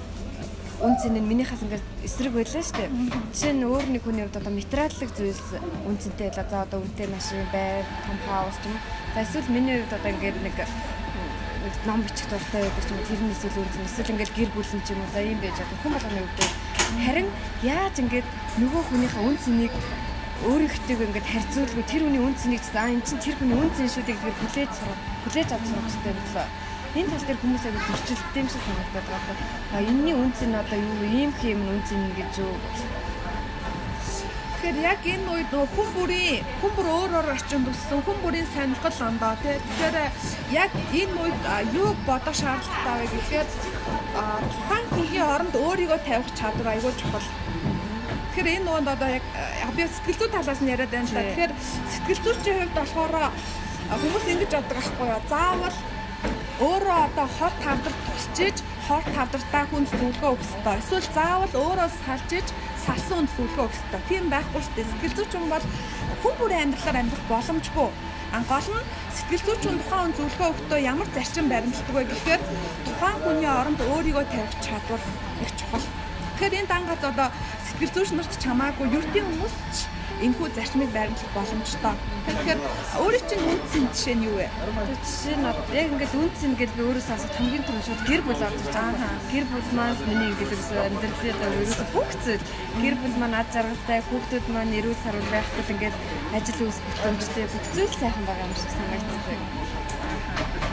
үн 0.84 0.94
цэн 1.00 1.16
нь 1.16 1.24
минийхээс 1.24 1.62
ингээд 1.64 1.86
эсрэг 2.04 2.32
байлаа 2.36 2.60
шүү 2.60 2.76
дээ. 2.76 2.90
Жишээ 3.32 3.54
нь 3.56 3.64
өөр 3.64 3.86
нэг 3.96 4.02
хүний 4.04 4.24
хувьд 4.28 4.40
одоо 4.40 4.52
материаллык 4.52 5.10
зүйлс 5.16 5.48
үн 5.88 5.96
цэнтэй 5.96 6.28
байлаа. 6.28 6.46
За 6.52 6.56
одоо 6.68 6.78
үнэтэй 6.84 7.08
машин, 7.08 7.40
байр, 7.48 7.84
том 8.04 8.18
хаус 8.28 8.58
юм. 8.68 8.76
За 9.16 9.24
эсвэл 9.24 9.48
миний 9.56 9.80
хувьд 9.80 9.96
одоо 9.96 10.10
ингээд 10.12 10.36
нэг 10.44 10.56
ном 11.88 12.00
бичих 12.04 12.28
дуртай 12.28 12.62
байдаг 12.62 12.84
ч 12.84 12.90
юм 12.92 12.98
уу 13.00 13.08
тэрний 13.08 13.32
эсвэл 13.32 13.56
үн 13.56 13.72
цэн 13.72 13.86
эсвэл 13.88 14.12
ингээд 14.12 14.36
гэр 14.36 14.50
бүлийн 14.52 14.82
ч 14.84 14.88
юм 14.92 15.00
уу 15.00 15.12
за 15.16 15.20
юм 15.24 15.38
байж 15.40 15.56
байгаа. 15.56 15.80
Хүн 15.80 15.92
болгоны 15.96 16.20
хувьд 16.20 16.40
харин 17.06 17.28
яаж 17.64 17.94
ингээд 17.96 18.28
нөгөө 18.60 18.82
хүнийхээ 18.84 19.22
үн 19.24 19.36
цэнийг 19.40 19.74
өөрийнхтэйг 20.44 21.00
ингээд 21.00 21.30
харьцуулгүй 21.32 21.84
тэр 21.88 22.02
хүний 22.04 22.20
үн 22.20 22.36
цэнийг 22.36 22.62
за 22.68 22.84
эн 22.92 23.00
чинь 23.00 23.22
тэр 23.24 23.36
хүний 23.40 23.56
үн 23.56 23.72
цэн 23.72 23.88
шүү 23.88 24.04
дээ 24.04 24.16
гэдгээр 24.20 24.38
хүлээж 24.44 24.72
сурах 24.76 25.00
хүлээж 25.24 25.48
авах 25.56 25.72
хэрэгтэй 25.72 26.12
боллоо 26.12 26.46
энэ 26.96 27.10
тал 27.12 27.26
дээр 27.28 27.40
хүмүүс 27.42 27.64
аяг 27.68 27.84
төрчлөлттэй 27.86 28.40
юм 28.42 28.48
шиг 28.48 28.62
санагдаад 28.64 29.06
байгаа. 29.12 29.36
А 29.74 29.78
энэний 29.84 30.16
үнц 30.16 30.38
нь 30.40 30.56
одоо 30.56 30.78
юу 30.80 31.04
ийм 31.04 31.30
хэм 31.36 31.60
үнц 31.68 31.88
нь 31.92 32.14
гэж 32.16 32.32
юу 32.40 32.54
Тэгэхээр 34.66 34.82
яг 34.82 35.00
энэ 35.04 35.30
үед 35.30 35.50
нөө 35.54 35.66
хүн 35.76 35.88
бүрийн 35.94 36.42
хүн 36.58 36.72
бүр 36.74 36.88
өөр 36.90 37.12
өөр 37.20 37.28
орчинд 37.38 37.70
өссөн 37.70 38.00
хүн 38.02 38.18
бүрийн 38.18 38.48
сонирхол 38.50 38.98
ондоо 39.04 39.34
тий. 39.38 39.60
Тэгэхээр 39.62 39.96
яг 40.50 40.72
энэ 40.90 41.14
үед 41.22 41.40
юу 41.76 41.94
бодох 42.02 42.34
шаардлагатай 42.34 42.96
вэ 42.98 43.06
гэхээр 43.14 43.48
тухайн 44.50 44.86
хүний 44.90 45.22
оронд 45.22 45.54
өөрийгөө 45.54 46.00
тавих 46.02 46.30
чадвар 46.34 46.72
айгүй 46.72 46.92
чухал. 46.98 47.28
Тэгэхээр 48.34 48.52
энэ 48.58 48.66
нуунд 48.66 48.88
одоо 48.90 49.08
яг 49.12 49.24
би 49.76 49.84
сэтгэл 49.86 50.18
зүй 50.24 50.30
талаас 50.34 50.60
нь 50.64 50.72
яриад 50.74 50.90
байна 50.90 51.06
л 51.06 51.14
да. 51.14 51.22
Тэгэхээр 51.30 51.52
сэтгэл 51.92 52.24
зүйчийн 52.26 52.58
хувьд 52.58 52.74
болохоор 52.74 53.14
хүмүүс 54.02 54.26
ингэж 54.34 54.50
боддог 54.50 54.78
аахгүй 54.82 55.08
юу? 55.14 55.22
Заавал 55.30 55.76
өөрөө 56.56 56.98
одоо 57.12 57.26
хор 57.36 57.52
тавдар 57.60 57.94
тусчиж 58.06 58.56
хор 58.88 59.04
тавдартаа 59.12 59.64
хүнд 59.68 59.88
зөвлөгөө 59.92 60.30
өгөх 60.32 60.44
ёстой. 60.46 60.76
Эсвэл 60.80 61.08
заавал 61.12 61.52
өөрөө 61.52 61.88
салжиж 62.00 62.46
салсан 62.80 63.28
хүнд 63.28 63.30
зөвлөгөө 63.36 63.64
өгөх 63.68 63.76
ёстой. 63.76 64.00
Тийм 64.08 64.24
байхгүй 64.32 64.62
шүү 64.64 64.74
дээ. 64.76 64.88
Сэтгэл 64.88 65.16
зүйч 65.16 65.30
хүн 65.36 65.52
бол 65.52 65.66
хүн 66.22 66.34
бүрийн 66.40 66.62
амьдралаар 66.64 67.00
амьдрах 67.00 67.24
боломжгүй. 67.28 67.88
Ан 68.32 68.44
гол 68.48 68.68
нь 68.72 68.88
сэтгэл 69.16 69.44
зүйч 69.46 69.62
хүн 69.68 69.78
тухайн 69.84 70.00
хүн 70.00 70.16
зөвлөгөө 70.16 70.48
өгөхдөө 70.48 70.80
ямар 70.80 71.08
зарчим 71.12 71.46
баримтлагдаг 71.52 71.94
вэ 71.96 72.04
гэхээр 72.08 72.42
тухайн 72.88 73.18
хүний 73.20 73.50
оронд 73.52 73.80
өөрийгөө 73.92 74.24
тавих 74.32 74.54
чадвар 74.64 75.02
их 75.44 75.52
чухал. 75.60 75.86
Тэгэхээр 76.40 76.56
энэ 76.56 76.70
дангаз 76.72 77.02
одоо 77.04 77.28
сэтгэл 77.68 77.94
зүйч 77.94 78.10
нарт 78.16 78.32
чамаагүй 78.40 78.86
юртийн 78.96 79.28
хүмүүс 79.28 79.54
ч 79.76 79.78
энэхүү 80.24 80.48
зарчмыг 80.56 80.90
байрлах 80.96 81.30
боломжтой. 81.36 81.94
Тэгэхээр 82.26 82.60
өөрийн 83.04 83.26
чинь 83.28 83.44
үндсэн 83.52 83.84
жишээ 83.92 84.16
нь 84.16 84.26
юу 84.28 84.36
вэ? 84.40 84.48
Жишээ 85.04 85.36
нь 85.36 85.46
яг 85.76 85.88
ингээд 85.92 86.14
үндсэн 86.16 86.50
ингээд 86.56 86.72
би 86.76 86.82
өөрөөсөө 86.88 87.14
асуух 87.16 87.34
хамгийн 87.36 87.64
түрүү 87.68 87.84
шууд 87.84 88.02
гэр 88.08 88.22
бүл 88.24 88.46
орж 88.48 88.56
ирж 88.56 88.72
байгаа. 88.72 89.12
Гэр 89.32 89.44
бүл 89.52 89.70
маань 89.76 90.00
миний 90.08 90.28
ингээд 90.32 90.52
ерөөсөө 90.56 90.80
амьдралын 90.88 91.40
ерөөсөө 91.60 91.88
зүйл 92.24 92.44
гэр 92.82 92.94
бүл 93.00 93.16
маань 93.20 93.38
ад 93.40 93.48
жаргалтай 93.54 94.00
хүүхдүүд 94.08 94.46
маань 94.54 94.76
эрүүл 94.78 95.02
сарвал 95.04 95.30
байхад 95.34 95.72
ингээд 95.74 95.96
ажил 96.36 96.60
үс 96.64 96.78
бүтэмжтэй 96.84 97.44
зүйл 97.76 97.94
сайхан 98.00 98.24
байгаа 98.26 98.46
юм 98.48 98.54
шиг 98.56 98.70
санагддаг. 98.72 99.40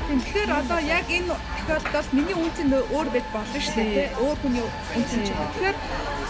Тэгэхээр 0.04 0.52
одоо 0.62 0.80
яг 0.84 1.06
энэ 1.10 1.36
тохиолдолд 1.68 2.12
миний 2.14 2.38
үнцэн 2.38 2.68
өөр 2.96 3.08
байж 3.14 3.28
болно 3.34 3.60
шүү 3.60 3.76
дээ. 3.76 4.16
Өөр 4.24 4.38
хүний 4.42 4.64
үнцэн 4.98 5.22
ч. 5.26 5.30
Тэгэхээр 5.32 5.78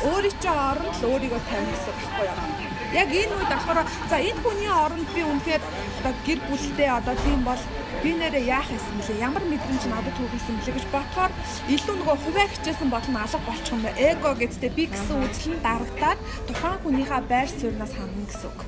өөрийн 0.08 0.36
чинь 0.42 0.60
оронд 0.70 0.96
л 1.00 1.08
өөрийгөө 1.10 1.42
тавих 1.50 1.74
гэсэн 1.74 1.94
байхгүй 1.98 2.26
юу? 2.28 2.73
Яг 2.94 3.10
энэ 3.10 3.34
үед 3.38 3.50
болохоор 3.52 3.80
за 4.10 4.18
энэ 4.22 4.42
хүний 4.44 4.70
оронд 4.70 5.08
би 5.16 5.22
үнэхээр 5.26 5.64
одоо 6.00 6.14
гэр 6.26 6.40
бүлтэй 6.48 6.90
одоо 6.90 7.16
тийм 7.26 7.42
бол 7.44 7.62
би 8.04 8.12
нэрээ 8.14 8.46
яах 8.52 8.68
юм 8.70 8.98
бэлээ 9.00 9.24
ямар 9.28 9.44
мэдрэмж 9.48 9.84
надад 9.88 10.16
түүхийсэн 10.20 10.56
бэлээ 10.60 10.76
гэж 10.76 10.86
бодохоор 10.92 11.32
илүү 11.74 11.96
нөгөө 11.98 12.18
хувиа 12.24 12.48
хичээсэн 12.52 12.90
болно 12.92 13.18
алга 13.24 13.40
болчих 13.48 13.74
юм 13.74 13.82
байна 13.86 14.04
эго 14.12 14.30
гэдэгтэй 14.36 14.72
би 14.78 14.84
гэсэн 14.92 15.18
үзэл 15.24 15.56
нь 15.56 15.64
дарагдаад 15.64 16.20
тухайн 16.48 16.80
хүнийхээ 16.84 17.22
байр 17.32 17.50
сууриас 17.50 17.94
хандна 17.96 18.28
гэсэн 18.28 18.50
үг. 18.52 18.60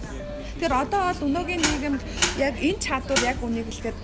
Тэгэхээр 0.56 0.74
одоо 0.84 1.02
бол 1.12 1.26
өнөөгийн 1.28 1.62
нийгэмд 1.68 2.02
яг 2.40 2.56
энэ 2.64 2.80
чадвар 2.80 3.22
яг 3.28 3.38
үнийг 3.44 3.68
хэлэхэд 3.68 3.98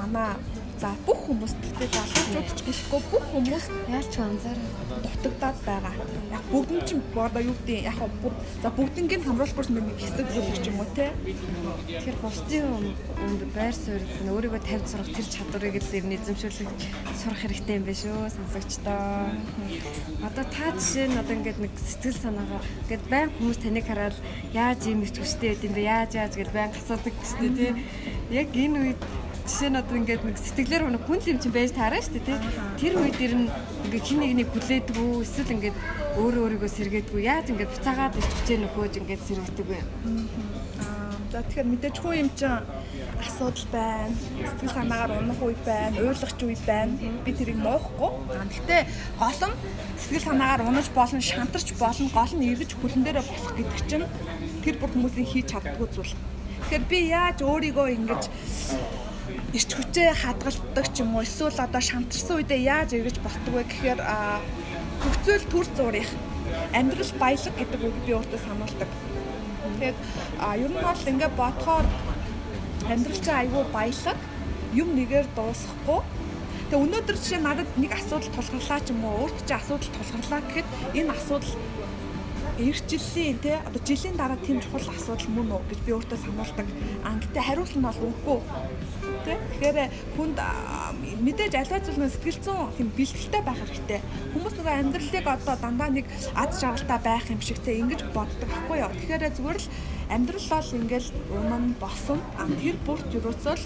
манай 0.00 0.32
За 0.80 0.94
бүх 1.04 1.26
хүмүүст 1.28 1.60
гэдэг 1.60 1.92
залуучууд 1.92 2.48
ч 2.56 2.60
гэхгүй 2.64 3.00
бүх 3.12 3.24
хүмүүс 3.36 3.66
яалч 3.92 4.14
анзаараа 4.16 4.96
дутагдаад 5.04 5.58
байгаа. 5.68 5.94
Яг 6.32 6.44
бүгд 6.48 6.70
нь 6.72 6.86
ч 6.88 6.90
одоо 6.96 7.42
юу 7.44 7.56
гэдэг 7.68 7.84
яг 7.84 8.00
бүр 8.24 8.32
за 8.64 8.72
бүгднийг 8.72 9.20
хамруулахгүйс 9.20 9.68
нэг 9.76 9.84
хэсэг 10.00 10.26
зүйл 10.32 10.56
ч 10.56 10.72
юм 10.72 10.80
уу 10.80 10.88
те. 10.96 11.12
Тэгэхээр 11.84 12.18
бусдын 12.24 12.96
өнд 13.12 13.42
байр 13.52 13.76
суурь 13.76 14.08
нь 14.24 14.32
өөрийгөө 14.32 14.62
тавьж 14.64 14.86
сурах 14.88 15.12
тэр 15.12 15.28
чадварыг 15.28 15.76
л 15.84 15.96
ер 16.00 16.04
нь 16.08 16.16
эзэмшүүлэх 16.16 16.72
сурах 17.12 17.40
хэрэгтэй 17.44 17.76
юм 17.76 17.84
байна 17.84 18.00
шүү 18.00 18.18
сонсогчдоо. 18.40 19.04
Одоо 20.24 20.44
та 20.48 20.72
жишээ 20.80 21.12
нь 21.12 21.20
одоо 21.20 21.34
ингээд 21.36 21.60
нэг 21.60 21.72
сэтгэл 21.76 22.24
санаагаар 22.24 22.64
ингээд 22.88 23.04
байн 23.12 23.28
хүмүүс 23.36 23.58
таныг 23.60 23.84
хараад 23.84 24.16
яаж 24.56 24.80
юм 24.88 25.04
их 25.04 25.12
хүчтэй 25.12 25.52
байд 25.52 25.66
юм 25.68 25.74
бэ? 25.76 25.82
Яаж 25.84 26.10
яаж 26.16 26.32
гэж 26.40 26.48
байн 26.56 26.72
асуудаг 26.72 27.12
гэжтэй 27.20 27.50
тий. 27.52 27.72
Яг 28.32 28.48
энэ 28.56 28.80
үед 28.80 29.02
жишээ 29.46 29.70
нь 29.70 29.80
одоо 29.80 29.96
ингээд 29.96 30.22
нэг 30.24 30.36
сэтгэлээр 30.36 30.82
нэг 30.90 31.04
хүн 31.06 31.20
юм 31.30 31.38
чинь 31.40 31.54
байж 31.54 31.70
таараа 31.72 32.02
шүү 32.02 32.14
дээ 32.18 32.26
тий. 32.26 32.38
Тэр 32.80 32.94
үед 33.00 33.18
ер 33.20 33.34
нь 33.36 33.48
ингээд 33.88 34.06
хин 34.06 34.18
нэг 34.20 34.32
нэг 34.40 34.48
хүлээдгүү 34.52 35.10
эсвэл 35.24 35.54
ингээд 35.56 35.76
өөрөө 36.20 36.42
өөрийгөө 36.44 36.70
сэргээдгүү 36.70 37.20
яаж 37.22 37.46
ингээд 37.52 37.72
буцаагаад 37.74 38.18
ичвчээ 38.20 38.58
нөхөөж 38.60 38.94
ингээд 39.00 39.26
сэргийдэг 39.26 39.66
вэ? 39.70 39.80
За 41.30 41.46
тэгэхээр 41.46 41.70
мэдээж 41.70 41.96
хүн 42.02 42.14
юм 42.26 42.30
чинь 42.34 42.58
асуудал 43.22 43.66
байна. 43.70 44.14
Сэтгэл 44.50 44.74
санаагаар 44.74 45.12
унах 45.22 45.38
үе 45.38 45.54
байна, 45.62 45.96
уйлахч 46.02 46.40
үе 46.42 46.58
байна. 46.66 46.98
Би 47.22 47.30
тэрийг 47.30 47.58
муухгүй. 47.62 48.10
Гэхдээ 48.50 48.82
гол 49.22 49.42
нь 49.46 49.56
сэтгэл 50.02 50.26
санаагаар 50.26 50.66
унаж 50.66 50.90
болно, 50.90 51.22
шантарч 51.22 51.68
болно, 51.78 52.10
гол 52.10 52.32
нь 52.34 52.50
эргэж 52.50 52.70
хөлн 52.74 53.02
дээрээ 53.06 53.22
босох 53.30 53.54
гэдэг 53.54 53.78
чинь 53.86 54.06
тэр 54.66 54.76
бүр 54.82 54.90
хүмүүсийн 54.90 55.30
хийж 55.30 55.46
чаддгүй 55.54 55.88
зүйл. 55.94 56.14
Тэгэхээр 56.66 56.84
би 56.90 56.98
яаж 57.14 57.38
өөрийгөө 57.46 57.86
ингэж 57.94 58.22
ирч 59.56 59.70
хүчээ 59.74 60.10
хадгалдаг 60.14 60.86
ч 60.94 61.02
юм 61.02 61.14
уу 61.16 61.26
эсвэл 61.26 61.58
одоо 61.58 61.82
шантарсан 61.82 62.36
үедээ 62.38 62.60
яаж 62.66 62.90
эргэж 62.94 63.16
болтдог 63.22 63.52
вэ 63.54 63.64
гэхээр 63.66 64.00
хөгцөөл 65.02 65.46
төр 65.50 65.66
зурих 65.76 66.10
амьдрал 66.74 67.12
баялаг 67.22 67.54
гэдэг 67.58 67.80
үг 67.82 67.96
би 68.06 68.12
өөртөө 68.14 68.40
сануулдаг. 68.46 68.90
Тэгээд 69.80 69.98
ер 70.64 70.70
нь 70.70 70.82
бол 70.84 71.08
ингээд 71.10 71.34
бодохоор 71.40 71.86
амьдрал 72.90 73.20
чинь 73.24 73.40
айгүй 73.40 73.64
баялаг 73.74 74.18
юм 74.74 74.88
нэгээр 74.94 75.26
дуусахгүй 75.34 76.00
Тэгээ 76.70 76.86
өнөөдөр 76.86 77.16
жишээ 77.18 77.42
надад 77.42 77.66
нэг 77.82 77.90
асуудал 77.98 78.30
тулгарлаа 78.30 78.78
ч 78.78 78.94
юм 78.94 79.02
уу, 79.02 79.26
өөрт 79.26 79.42
чи 79.42 79.54
асуудал 79.58 79.90
тулгарлаа 79.90 80.40
гэхэд 80.46 80.68
энэ 80.94 81.10
асуудал 81.10 81.54
жилийн 82.60 83.38
тий 83.42 83.56
одоо 83.58 83.82
жилийн 83.82 84.14
дараа 84.14 84.38
тийм 84.46 84.62
чухал 84.62 84.86
асуудал 84.94 85.34
мөн 85.34 85.50
үү 85.50 85.62
гэж 85.66 85.80
би 85.82 85.90
өөртөө 85.98 86.18
сануулдаг. 86.22 86.66
Аа 87.02 87.18
гэтээ 87.18 87.42
хариулт 87.42 87.74
нь 87.74 87.82
бол 87.82 87.98
үгүй 87.98 88.38
тий. 89.30 89.38
Тэгэхээр 89.62 89.78
хүнд 90.18 90.38
мэдээж 91.22 91.54
альва 91.54 91.78
зүйл 91.78 92.00
нь 92.02 92.10
сэтгэл 92.10 92.40
зүйн 92.42 92.74
тийм 92.74 92.88
бэлтгэлтэй 92.98 93.42
байх 93.46 93.60
хэрэгтэй. 93.62 94.00
Хүмүүс 94.34 94.54
нөгөө 94.58 94.74
амьдралыг 94.74 95.26
одоо 95.30 95.56
дандаа 95.62 95.90
нэг 95.94 96.06
аз 96.34 96.58
жаргалтай 96.58 96.98
байх 96.98 97.26
юм 97.30 97.40
шиг 97.40 97.62
тий 97.62 97.78
ингэж 97.78 98.10
боддог 98.10 98.48
байхгүй 98.50 98.82
юу. 98.82 98.90
Тэгэхээр 98.90 99.36
зүгээр 99.38 99.58
л 99.62 99.68
амьдрал 100.10 100.48
бол 100.50 100.70
ингээл 100.74 101.08
унан 101.38 101.64
босон 101.78 102.18
тэр 102.58 102.76
бүрт 102.86 103.06
юусоо 103.14 103.54
л 103.54 103.64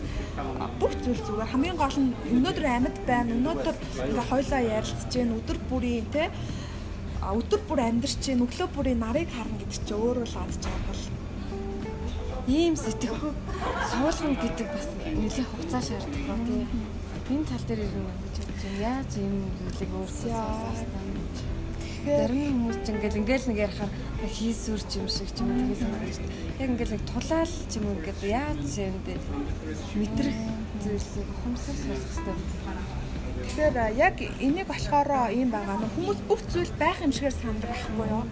бүх 0.77 0.93
зүйл 1.01 1.23
зүгээр 1.25 1.53
хамгийн 1.53 1.79
гол 1.81 1.97
нь 1.97 2.13
өнөөдөр 2.37 2.67
амьд 2.69 2.97
байна 3.09 3.33
өнөөдөр 3.39 3.77
ингээ 4.13 4.29
хойлоо 4.29 4.61
ярилцж 4.77 5.09
гэн 5.09 5.33
өдөр 5.41 5.59
бүрийн 5.73 6.07
те 6.13 6.29
өдөр 7.25 7.61
бүр 7.65 7.81
амьдарч 7.89 8.21
гэн 8.21 8.45
өглөө 8.45 8.69
бүрийн 8.77 9.01
нарыг 9.01 9.29
харна 9.33 9.57
гэдэг 9.57 9.81
чинь 9.89 9.97
өөрөө 9.97 10.27
л 10.29 10.41
аз 10.45 10.55
жаргал 10.61 11.14
ийм 12.49 12.75
сэтгэхүй 12.77 13.33
суулгана 13.89 14.37
гэдэг 14.43 14.69
бас 14.69 14.89
нэлээд 15.01 15.49
хугацаа 15.49 15.83
шаарддаг 15.83 16.23
ба 16.29 16.37
тий. 16.45 16.67
Энэ 17.33 17.49
тал 17.49 17.65
дээр 17.65 17.81
ер 17.87 17.95
нь 17.97 18.05
гэж 18.05 18.37
бодож 18.45 18.63
байна. 18.65 18.85
Яаж 18.85 19.11
ийм 19.17 19.35
зүйлийг 19.57 19.93
өөрсдөө 19.97 21.15
Зарим 22.05 22.69
хүмүүс 22.69 22.79
ч 22.85 22.87
ингээл 22.93 23.21
ингээл 23.25 23.49
нэг 23.49 23.59
ярахаар 23.65 23.93
хийсүрч 24.29 24.91
юм 25.01 25.09
шиг 25.09 25.33
ч 25.33 25.41
юм 25.41 25.57
тэгээс 25.57 25.83
юм 25.89 25.93
байна. 25.97 26.13
Яг 26.61 26.69
ингээл 26.69 26.95
нэг 27.01 27.05
тулаал 27.09 27.49
ч 27.49 27.73
юм 27.81 27.85
ингээд 27.97 28.21
яаж 28.29 28.73
юм 28.77 28.97
дээ 29.09 29.19
мэдрэх 29.97 30.39
зүйлсийг 30.85 31.29
ухамсар 31.33 31.77
сонсох 31.81 32.13
хэрэгтэй. 32.13 32.37
Тэгэхээр 33.41 33.77
яг 33.97 34.17
энийг 34.21 34.69
болохоор 34.69 35.33
ийм 35.33 35.49
байгаа. 35.49 35.81
Хүмүүс 35.97 36.21
бүх 36.29 36.41
зүйл 36.53 36.73
байх 36.77 37.01
юм 37.01 37.13
шигээр 37.17 37.41
сандаг 37.41 37.73
байхгүй 37.73 38.05
юу? 38.13 38.25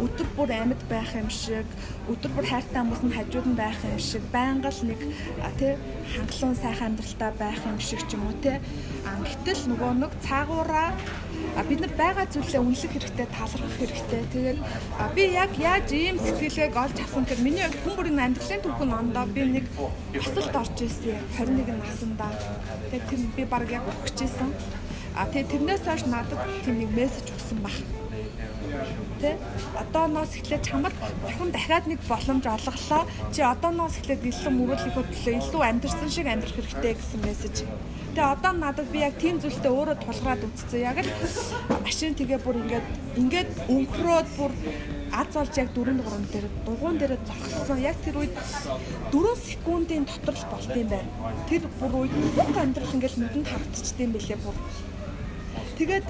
Өдөр 0.00 0.28
бүр 0.36 0.50
амьд 0.52 0.80
байх 0.88 1.12
юм 1.12 1.28
шиг, 1.28 1.68
өдөр 2.08 2.30
бүр 2.32 2.46
хайртай 2.48 2.80
хүмүүс 2.80 3.02
нь 3.04 3.16
хажууд 3.16 3.46
нь 3.52 3.58
байх 3.58 3.78
юм 3.84 3.98
шиг, 4.00 4.24
байнга 4.32 4.72
л 4.72 4.82
нэг 4.88 5.00
тий 5.60 5.76
хангалуун 6.12 6.56
сайхан 6.56 6.86
амьдралтай 6.96 7.30
байх 7.36 7.60
юм 7.66 7.78
шиг 7.80 8.00
ч 8.08 8.16
юм 8.16 8.24
уу 8.26 8.36
тий. 8.40 8.56
Гэтэл 9.04 9.68
нөгөө 9.68 9.92
нэг 10.00 10.12
цаагаараа 10.24 10.90
бид 11.68 11.80
нар 11.80 11.94
байгаа 12.00 12.26
зүйлээ 12.32 12.62
үнэлэх 12.64 12.92
хэрэгтэй, 12.92 13.26
талархах 13.28 13.76
хэрэгтэй. 13.76 14.22
Тэгээд 14.32 14.58
би 15.14 15.22
яг 15.36 15.52
яаж 15.58 15.88
ийм 15.92 16.16
сэтгэлгээг 16.16 16.74
олж 16.76 16.96
авсан 17.00 17.24
гэхээр 17.24 17.44
миний 17.44 17.66
хүн 17.68 17.94
бүрийн 17.96 18.24
амьдралын 18.24 18.64
түүхэн 18.64 18.92
ондоо 18.92 19.26
би 19.28 19.42
нэг 19.44 19.66
босолд 19.76 20.56
орж 20.56 20.76
ирсэн 20.80 21.20
21 21.36 21.76
наснда. 21.82 22.28
Тэгээд 22.88 23.08
тэр 23.08 23.20
би 23.36 23.44
баг 23.44 23.68
яг 23.68 23.84
өгч 23.84 24.18
ирсэн. 24.24 24.50
А 25.16 25.28
тэгээд 25.28 25.50
тэрнээс 25.52 25.82
хойш 25.84 26.02
надад 26.08 26.40
тийм 26.64 26.76
нэг 26.80 26.90
мессеж 26.96 27.26
өгсөн 27.28 27.58
баг 27.64 27.76
Тэ? 29.20 29.38
Одооноос 29.78 30.32
эхлээд 30.34 30.66
чамд 30.66 30.94
бурхан 31.22 31.50
дахиад 31.52 31.86
нэг 31.86 32.00
боломж 32.08 32.44
олголоо. 32.48 33.04
Чи 33.34 33.40
одооноос 33.44 34.00
эхлээд 34.00 34.24
илүү 34.24 34.52
мөрөөлөхөд 34.56 35.08
төлөө 35.12 35.34
илүү 35.38 35.62
амьдрсан 35.62 36.10
шиг 36.10 36.26
амьдрах 36.26 36.56
хэрэгтэй 36.56 36.94
гэсэн 36.96 37.20
мессеж. 37.22 37.56
Тэгээ 38.12 38.32
одоо 38.34 38.52
надад 38.52 38.88
би 38.92 38.98
яг 39.04 39.14
тийм 39.20 39.40
зүйлтэй 39.40 39.72
өөрөө 39.72 39.96
тулгараад 40.02 40.42
үтцсэн. 40.44 40.84
Яг 40.84 40.98
л 41.04 41.10
машин 41.84 42.12
тэгээ 42.18 42.40
бүр 42.44 42.56
ингээд 42.60 42.86
ингээд 43.20 43.50
өнхрөөд 43.72 44.28
бүр 44.36 44.52
аз 45.12 45.32
олж 45.36 45.54
яг 45.60 45.68
4 45.76 45.96
3 45.96 46.32
дээр 46.32 46.46
дугуун 46.66 46.96
дээр 47.00 47.16
зогссон. 47.24 47.78
Яг 47.80 47.96
тэр 48.04 48.16
үед 48.20 48.34
4 48.36 49.48
секундын 49.48 50.04
дотор 50.04 50.36
л 50.36 50.50
болт 50.52 50.72
юм 50.76 50.88
байна. 50.92 51.08
Тэр 51.48 51.62
бүр 51.80 51.92
үед 52.04 52.14
бүх 52.36 52.56
амьдрал 52.56 52.96
ингээд 52.96 53.16
нүдэнд 53.16 53.48
харагдчихсан 53.48 54.04
юм 54.04 54.12
бэлээ 54.12 54.38
бүр. 54.44 54.56
Тэгээд 55.78 56.04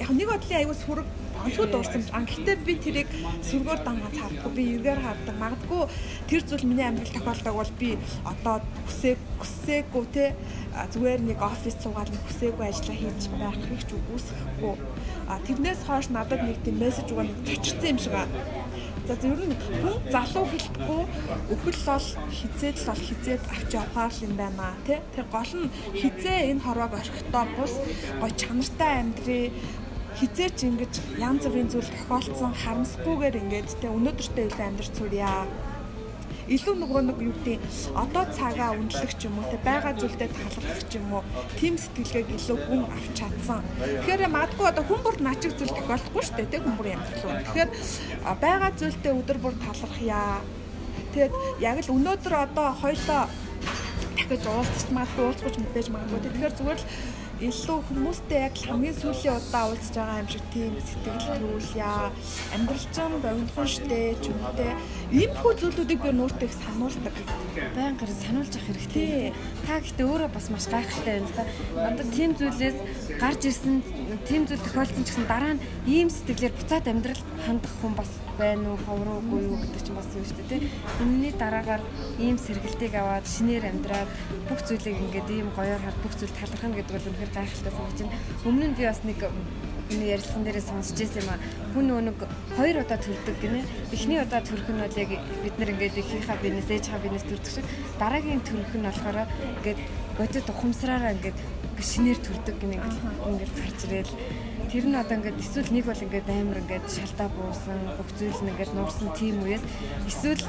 яг 0.00 0.10
нэг 0.10 0.28
бодлын 0.28 0.58
аягүй 0.58 0.76
сүрэг 0.76 1.06
онцгой 1.42 1.66
дуурсан. 1.68 2.02
Гэхдээ 2.06 2.56
би 2.62 2.74
тэрийг 2.78 3.10
сүргээр 3.42 3.80
дангаж 3.82 4.14
харддаг. 4.14 4.52
Би 4.54 4.62
эргээр 4.78 5.00
харддаг. 5.02 5.36
Магадгүй 5.42 5.82
тэр 6.30 6.42
зүйл 6.46 6.68
миний 6.70 6.86
амьдрал 6.86 7.12
тохиолдог 7.12 7.54
бол 7.54 7.72
би 7.80 7.90
одоо 8.22 8.56
хүсээ 8.86 9.14
хүсээгүй 9.42 10.04
те 10.14 10.24
зүгээр 10.94 11.20
нэг 11.26 11.38
офис 11.42 11.74
цугаал 11.82 12.08
нэг 12.08 12.22
хүсээгүй 12.30 12.64
ажиллаа 12.70 12.96
хийж 12.96 13.22
байх 13.36 13.58
их 13.58 13.82
ч 13.84 13.90
үгүйсэхгүй. 13.92 14.74
А 15.28 15.40
тэрнээс 15.46 15.80
хойш 15.82 16.06
надад 16.14 16.40
нэг 16.46 16.56
тийм 16.62 16.78
мессеж 16.78 17.10
өгөө 17.10 17.26
нэг 17.26 17.38
зочирсан 17.42 17.90
юм 17.92 17.98
шиг 17.98 18.14
аа. 18.14 18.28
За 19.12 19.28
ер 19.28 19.44
нь 19.44 19.56
хүн 19.60 19.96
залуу 20.08 20.48
гэлтгүй 20.48 21.02
өхөл 21.52 21.80
бол 21.84 22.06
хизээд 22.32 22.76
л 22.80 22.88
бол 22.88 23.02
хизээд 23.08 23.42
авч 23.44 23.70
явахаар 23.76 24.08
л 24.08 24.24
юм 24.24 24.34
байна 24.40 24.72
тий. 24.88 24.98
Тэр 25.12 25.26
гол 25.28 25.52
нь 25.52 25.72
хизээ 26.00 26.48
энэ 26.48 26.64
хорвоог 26.64 26.96
орхихдоо 26.96 27.44
бус 27.52 27.74
гой 28.24 28.32
чанартай 28.40 28.92
амьдрий 29.04 29.46
хизээч 30.16 30.58
ингэж 30.64 30.94
янз 31.20 31.44
бүрийн 31.44 31.68
зүйл 31.68 31.92
тохиолдсон 31.92 32.52
харамсахгүйгээр 32.56 33.40
ингээд 33.42 33.68
те 33.84 33.92
өнөөдөртөө 33.92 34.44
илүү 34.48 34.64
амьдарч 34.64 34.92
сурья. 34.96 35.44
Илүү 36.52 36.74
нөгөө 36.76 37.02
нэг 37.08 37.18
юу 37.24 37.32
гэдэг 37.32 37.60
одоо 37.96 38.24
цагаа 38.36 38.76
үнэлэх 38.76 39.12
ч 39.16 39.24
юм 39.24 39.40
уу 39.40 39.48
те 39.48 39.56
байгаа 39.64 39.96
зүйлдээ 39.96 40.28
талархах 40.36 40.82
ч 40.84 40.92
юм 41.00 41.08
уу 41.16 41.24
тийм 41.56 41.74
сэтгэлгээг 41.80 42.28
илүү 42.36 42.58
гүн 42.68 42.82
авч 42.92 43.08
чадсан. 43.16 43.60
Тэгэхээр 43.80 44.28
магадгүй 44.28 44.66
одоо 44.68 44.84
хүн 44.84 45.00
бүр 45.00 45.16
наачиг 45.24 45.56
зүйл 45.56 45.72
тохиолдохгүй 45.72 46.22
шүү 46.28 46.36
дээ 46.36 46.52
те 46.52 46.58
хүн 46.60 46.76
бүр 46.76 46.88
амьдрал. 46.92 47.40
Тэгэхээр 47.40 47.70
байгаа 48.44 48.70
зүйлдээ 48.76 49.12
өдөр 49.16 49.38
бүр 49.40 49.54
талархъя. 49.64 50.44
Тэгээд 51.16 51.34
яг 51.64 51.76
л 51.80 51.94
өнөөдөр 51.96 52.34
одоо 52.36 52.68
хоёлоо 52.84 53.22
дахиж 54.12 54.44
уулзч 54.44 54.88
магадгүй 54.92 55.24
уулзах 55.24 55.46
гэж 55.48 55.56
мэдээж 55.56 55.88
магадгүй. 55.88 56.20
Тэгэхээр 56.20 56.56
зүгээр 56.60 56.80
л 56.80 56.86
илүү 57.42 57.78
хүмүүстэй 57.90 58.38
яг 58.46 58.54
хамгийн 58.54 58.94
сүүлийн 58.94 59.34
удаа 59.34 59.64
уулзж 59.66 59.94
байгаа 59.98 60.22
юм 60.22 60.28
шиг 60.30 60.44
тийм 60.54 60.74
сэтгэл 60.78 61.26
төрүүлье. 61.26 61.90
Амьдрал 62.54 62.86
чинь 62.94 63.18
богинохон 63.18 63.66
штэ 63.66 64.14
ч 64.22 64.30
юмтэй. 64.30 64.70
Ийм 65.10 65.32
хүү 65.42 65.52
зүйлүүдийг 65.58 66.00
би 66.06 66.10
нүүртэй 66.14 66.46
их 66.46 66.54
сануулдаг. 66.54 67.16
Байнга 67.74 68.06
сануулж 68.06 68.54
авах 68.54 68.66
хэрэгтэй. 68.70 69.34
Та 69.66 69.82
гэхдээ 69.82 70.06
өөрөө 70.06 70.30
бас 70.30 70.46
маш 70.54 70.66
гайхалтай 70.70 71.18
л 71.18 71.34
да. 71.34 71.42
Одоо 71.82 72.06
тийм 72.14 72.30
зүйлээс 72.38 72.78
гарч 73.18 73.42
ирсэн 73.50 73.82
тийм 74.30 74.46
зүйл 74.46 74.62
тохиолдсон 74.62 75.02
ч 75.02 75.10
гэсэн 75.10 75.26
дараа 75.26 75.58
нь 75.58 75.64
ийм 75.90 76.06
сэтгэлээр 76.14 76.54
буцаад 76.54 76.86
амьдрал 76.86 77.22
хандах 77.42 77.74
хүн 77.82 77.94
бас 77.98 78.10
байна 78.38 78.72
уу, 78.72 78.78
ховроогүй 78.86 79.40
юу 79.48 79.56
гэдэг 79.60 79.82
чинь 79.82 79.98
бас 79.98 80.08
юм 80.16 80.24
шүү 80.24 80.36
дээ. 80.48 80.60
Тэ. 80.60 80.70
Энэний 81.02 81.32
дараагаар 81.36 81.82
ийм 82.18 82.36
сэргэлтийг 82.38 82.94
аваад 82.96 83.26
шинээр 83.26 83.64
амьдраад 83.70 84.10
бүх 84.48 84.60
зүйлийг 84.64 84.98
ингээд 84.98 85.28
ийм 85.30 85.48
гоёор 85.56 85.82
хад 85.82 85.98
бүх 86.02 86.14
зүйл 86.16 86.34
талархна 86.36 86.76
гэдэг 86.76 86.94
бол 86.96 87.08
үнэхээр 87.08 87.36
гайхалтай 87.36 87.72
санагдаж 87.72 88.00
байна. 88.00 88.18
Өмнө 88.48 88.66
нь 88.72 88.76
би 88.78 88.82
бас 88.88 89.00
нэг 89.04 89.18
энэ 89.92 90.04
ярилцсан 90.16 90.42
дээрээ 90.44 90.64
сонсч 90.64 90.96
байсан 90.96 91.20
юм 91.22 91.30
а. 91.32 91.42
Хүн 91.74 91.88
нэг 92.08 92.18
хоёр 92.56 92.76
удаа 92.80 92.98
төрдөг 92.98 93.36
гинэ. 93.42 93.60
Эхний 93.92 94.20
удаа 94.20 94.40
төрөх 94.40 94.68
нь 94.72 94.80
бол 94.80 94.96
яг 94.96 95.10
бид 95.44 95.56
нар 95.58 95.70
ингээд 95.72 96.00
ихийнхаа 96.00 96.38
бизнес, 96.40 96.68
ээжийнхаа 96.72 97.04
бизнес 97.04 97.24
төрдөг 97.28 97.52
шиг 97.52 97.66
дараагийн 98.00 98.42
төрөх 98.46 98.72
нь 98.72 98.86
болохоор 98.88 99.18
ингээд 99.60 99.80
бодит 100.16 100.46
ухамсараараа 100.48 101.12
ингээд 101.16 101.38
шинээр 101.82 102.18
төрдөг 102.22 102.56
гинэ 102.62 102.76
ингээд 102.78 103.52
гарч 103.58 103.80
ирэл. 103.90 104.14
Тэр 104.70 104.84
нь 104.88 104.96
одоо 104.96 105.16
ингээд 105.18 105.42
эсвэл 105.42 105.70
нэг 105.74 105.84
бол 105.84 106.04
ингээд 106.06 106.28
амар 106.30 106.58
ингээд 106.62 106.86
шалтаа 106.88 107.28
буусан 107.34 107.78
бүх 107.98 108.10
зүйл 108.16 108.40
нь 108.42 108.50
ингээд 108.54 108.72
нуурсан 108.72 109.08
тийм 109.18 109.36
үеэс. 109.42 109.64
Эсвэл 110.08 110.44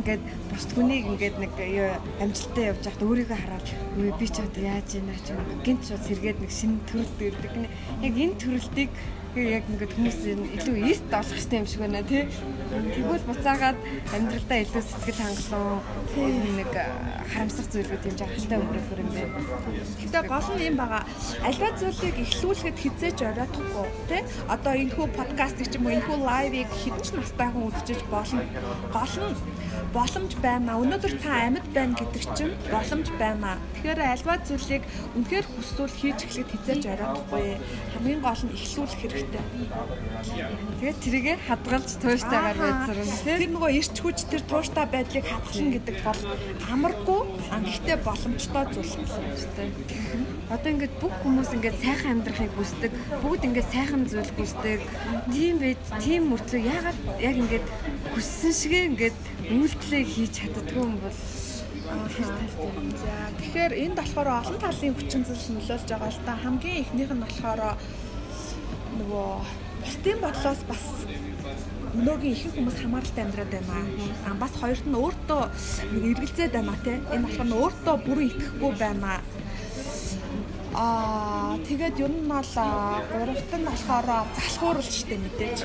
ингээд 0.00 0.24
бусд 0.50 0.70
хүнийг 0.74 1.04
ингээд 1.14 1.36
нэг 1.38 1.52
амжилттай 2.18 2.64
явж 2.74 2.82
байхад 2.82 3.06
өөрийгөө 3.06 3.38
хараад 3.38 3.68
би 4.18 4.26
ч 4.26 4.36
одоо 4.42 4.62
яаж 4.64 4.88
ийна 4.98 5.14
ч 5.22 5.28
гинт 5.62 5.82
шууд 5.86 6.02
сэргээд 6.02 6.38
нэг 6.42 6.50
шинэ 6.50 6.82
төрөлд 6.90 7.18
ирдэг. 7.22 7.52
Яг 8.02 8.14
энэ 8.18 8.40
төрөлтийг 8.42 8.90
яг 9.34 9.66
ингээд 9.66 9.94
хүмүүс 9.98 10.18
илүү 10.30 10.76
ийст 10.86 11.10
олох 11.10 11.34
хэрэгтэй 11.34 11.58
юм 11.58 11.66
шиг 11.66 11.80
байна 11.82 12.02
тий. 12.06 12.22
Тэгвэл 12.70 13.26
буцаагаад 13.26 13.78
амьдралдаа 14.14 14.58
илүү 14.62 14.82
сэтгэл 14.86 15.20
хангалуун 15.26 16.54
нэг 16.54 16.70
харамсах 17.34 17.66
зүйлүүд 17.74 18.06
юм 18.06 18.14
жаргалтай 18.14 18.58
өнгөрөх 18.62 19.02
юм 19.02 19.10
байна. 19.10 19.34
Гэтэ 19.98 20.20
гол 20.30 20.48
нь 20.54 20.66
юм 20.70 20.76
байгаа. 20.78 21.02
Альва 21.42 21.68
зүйлийг 21.74 22.16
эхлүүлэхэд 22.22 22.78
хизээж 22.78 23.18
оройтхгүй 23.26 23.86
тий. 24.06 24.22
Одоо 24.54 24.72
энэ 24.78 24.94
хүү 24.94 25.06
подкастыг 25.18 25.66
ч 25.66 25.74
юм 25.78 25.86
уу 25.90 25.94
энэ 25.98 26.06
хүү 26.06 26.18
лайвыг 26.22 26.70
хідч 26.70 27.06
настай 27.18 27.48
хүн 27.50 27.74
үзэж 27.74 28.00
болно. 28.14 28.42
Гол 28.94 29.14
нь 29.18 29.34
боломж 29.94 30.34
байна. 30.42 30.74
Өнөөдөр 30.82 31.14
та 31.22 31.46
амьд 31.46 31.66
байна 31.70 31.94
гэдэг 31.94 32.24
чинь 32.34 32.54
боломж 32.66 33.08
байна. 33.14 33.56
Тэгэхээр 33.78 34.00
альва 34.02 34.34
зүйлийг 34.42 34.82
үнэхээр 35.14 35.46
хүсвэл 35.46 35.94
хийж 35.94 36.18
эхлэхэд 36.26 36.50
хизээж 36.50 36.82
оройтхгүй. 36.90 37.46
Хамгийн 37.94 38.20
гол 38.20 38.42
нь 38.42 38.54
эхлүүлэх 38.58 38.98
хэрэгтэй. 38.98 39.44
Тэгээд 40.82 40.98
тэрийгэ 40.98 41.34
хадгалж 41.46 41.90
тууштайгаар 42.02 42.58
тийм. 42.90 43.08
Тэр 43.22 43.42
нөгөө 43.54 43.70
ирч 43.78 43.94
хүч 44.02 44.18
тэр 44.26 44.42
тууштай 44.50 44.86
байдлыг 44.90 45.24
хадгална 45.30 45.70
гэдэг 45.78 45.96
бол 46.02 46.20
амаргүй 46.74 47.22
гэхдээ 47.54 47.98
боломжтой 48.02 48.64
зүйл 48.74 48.92
шүү 48.98 49.50
дээ. 49.54 49.70
Одоо 50.50 50.70
ингээд 50.74 50.94
бүх 51.00 51.14
хүмүүс 51.22 51.50
ингээд 51.56 51.78
сайхан 51.80 52.10
амьдрахыг 52.20 52.52
хүсдэг. 52.58 52.92
Бүгд 53.22 53.42
ингээд 53.48 53.68
сайхан 53.72 54.02
зүйл 54.10 54.32
хүсдэг. 54.36 54.80
Тийм 55.32 55.56
байж, 55.62 55.80
тийм 56.04 56.22
мөртлөө 56.28 56.60
ягаад 56.68 56.98
яг 57.22 57.36
ингээд 57.40 57.66
хүссэн 58.12 58.52
шигэ 58.52 58.80
ингээд 58.92 59.18
үйлдэлээ 59.52 60.04
хийж 60.08 60.32
чаддгүй 60.40 60.80
юм 60.80 60.96
бол. 61.04 61.20
За 61.84 63.14
тэгэхээр 63.40 63.72
энд 63.84 63.96
болохоор 64.00 64.28
олон 64.40 64.58
талын 64.60 64.96
хүчин 64.96 65.22
зүйлс 65.28 65.48
нөлөөлж 65.52 65.88
байгаа 65.88 66.10
л 66.10 66.24
та 66.24 66.32
хамгийн 66.40 66.80
ихнийх 66.80 67.12
нь 67.12 67.24
болохоор 67.24 67.60
нөгөө 68.98 69.28
бусдын 69.84 70.18
бодлоос 70.24 70.60
бас 70.64 70.84
өнөөгийн 71.92 72.34
ихэнх 72.34 72.56
хүмүүс 72.56 72.76
хамааралтай 72.80 73.24
амьдраад 73.24 73.52
байна. 73.52 73.76
Аа 74.26 74.34
бас 74.40 74.52
хоёрт 74.56 74.86
нь 74.88 74.96
өөртөө 74.96 75.42
эргэлзээд 76.08 76.52
байна 76.56 76.74
те. 76.84 76.94
Энэ 77.12 77.24
болохоор 77.28 77.48
нь 77.48 77.58
өөртөө 77.60 77.96
бүрэн 78.06 78.28
итгэхгүй 78.32 78.72
байна. 78.80 79.20
Аа 80.74 81.54
тэгээд 81.68 82.00
ер 82.00 82.12
нь 82.16 82.26
бол 82.32 82.52
гуравт 83.12 83.50
нь 83.54 83.68
болохоор 83.68 84.06
залхуурал 84.34 84.90
дээ 85.08 85.20
мэдээж. 85.22 85.58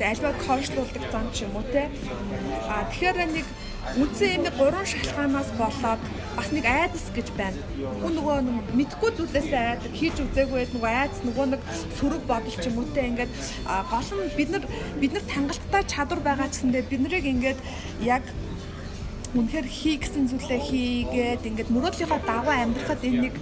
Альва 0.00 0.34
коучлуулдаг 0.46 1.04
зам 1.12 1.26
ч 1.30 1.46
юм 1.46 1.54
уу 1.54 1.66
те. 1.70 1.86
Аа 2.66 2.84
тэгэхээр 2.90 3.18
нэг 3.30 3.46
үндсэн 3.94 4.42
юм 4.42 4.44
гурван 4.58 4.86
шалтгаанаас 4.90 5.50
болоод 5.54 6.02
бас 6.34 6.48
нэг 6.50 6.64
айдас 6.66 7.06
гэж 7.14 7.28
байна. 7.38 7.60
Хүн 8.02 8.14
нөгөө 8.18 8.36
мэдхгүй 8.74 9.10
зүйлээсээ 9.14 9.62
айдаг 9.70 9.92
хийж 9.94 10.16
үзээгүй 10.18 10.66
нөгөө 10.74 10.90
айдас 10.90 11.20
нөгөө 11.22 11.46
нэг 11.54 11.62
сөрөг 12.00 12.22
бодол 12.26 12.56
ч 12.58 12.64
юм 12.66 12.82
уу 12.82 12.88
те 12.90 13.06
ингээд 13.06 13.32
гол 13.92 14.10
нь 14.18 14.34
бид 14.34 14.50
нар 14.50 14.64
бид 14.98 15.12
нар 15.14 15.24
тангалттай 15.30 15.82
чадвар 15.86 16.20
байгаа 16.26 16.48
ч 16.50 16.54
гэсэндээ 16.58 16.90
бид 16.90 17.00
нарыг 17.06 17.24
ингээд 17.30 17.60
яг 18.02 18.24
үнэхээр 19.34 19.66
хий 19.66 19.96
гэсэн 19.98 20.30
зүйлээ 20.30 20.60
хийгээд 20.62 21.42
ингээд 21.42 21.70
мөрөөдлийнхөө 21.74 22.20
дагуу 22.22 22.54
амьдрахад 22.54 23.02
энэ 23.02 23.22
нэг 23.30 23.34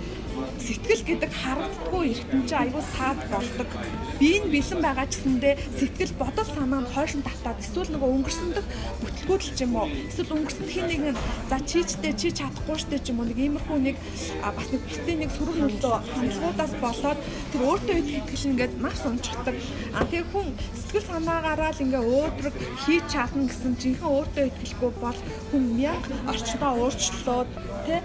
сэтгэл 0.58 1.02
гэдэг 1.07 1.31
харагддаггүй 1.33 2.05
эртэн 2.12 2.42
чинь 2.48 2.61
аюул 2.62 2.87
саад 2.96 3.18
болдог. 3.33 3.70
Би 4.18 4.38
энэ 4.38 4.50
бэлэн 4.52 4.81
байгаа 4.83 5.07
гэсэндээ 5.09 5.55
сэтгэл 5.78 6.14
бодол 6.20 6.48
санаанд 6.48 6.88
хойшин 6.94 7.22
татаад 7.26 7.59
эсвэл 7.62 7.90
нөгөө 7.92 8.11
өнгөрсөндөх 8.16 8.66
бүтлгүүдл 9.02 9.50
ч 9.57 9.59
юм 9.66 9.74
уу 9.76 9.88
эсвэл 10.11 10.35
өнгөрсөнд 10.37 10.70
хин 10.70 10.87
нэг 10.90 11.00
нь 11.12 11.20
за 11.50 11.57
чийчтэй 11.62 12.12
чи 12.18 12.28
чадахгүй 12.31 12.78
штэ 12.78 12.98
ч 13.02 13.11
юм 13.11 13.22
уу 13.22 13.28
нэг 13.31 13.38
иймэрхүү 13.38 13.78
нэг 13.83 13.96
бас 14.42 14.68
нэг 14.70 14.83
битээ 14.87 15.16
нэг 15.22 15.31
сөрөг 15.35 15.57
нөлөө 15.59 15.96
хандлагуудаас 16.12 16.74
болоод 16.83 17.18
тэр 17.50 17.62
өөртөө 17.66 17.96
итгэл 17.98 18.48
ингээд 18.50 18.74
маш 18.78 18.98
унчдаг. 19.02 19.57
А 19.96 20.07
тэгээ 20.07 20.31
хүн 20.31 20.48
сэтгэл 20.78 21.09
санаагаараа 21.11 21.72
л 21.74 21.83
ингээ 21.85 22.02
өөдрөг 22.02 22.55
хийж 22.85 23.05
чадна 23.11 23.48
гэсэн 23.48 23.72
жинхэнэ 23.81 24.12
өөртөө 24.12 24.44
итгэлгүй 24.50 24.92
бол 25.02 25.18
хүн 25.50 25.62
мянга 25.78 26.16
орчноо 26.31 26.72
өөрчлөлөө 26.83 27.42
тэ 27.87 27.96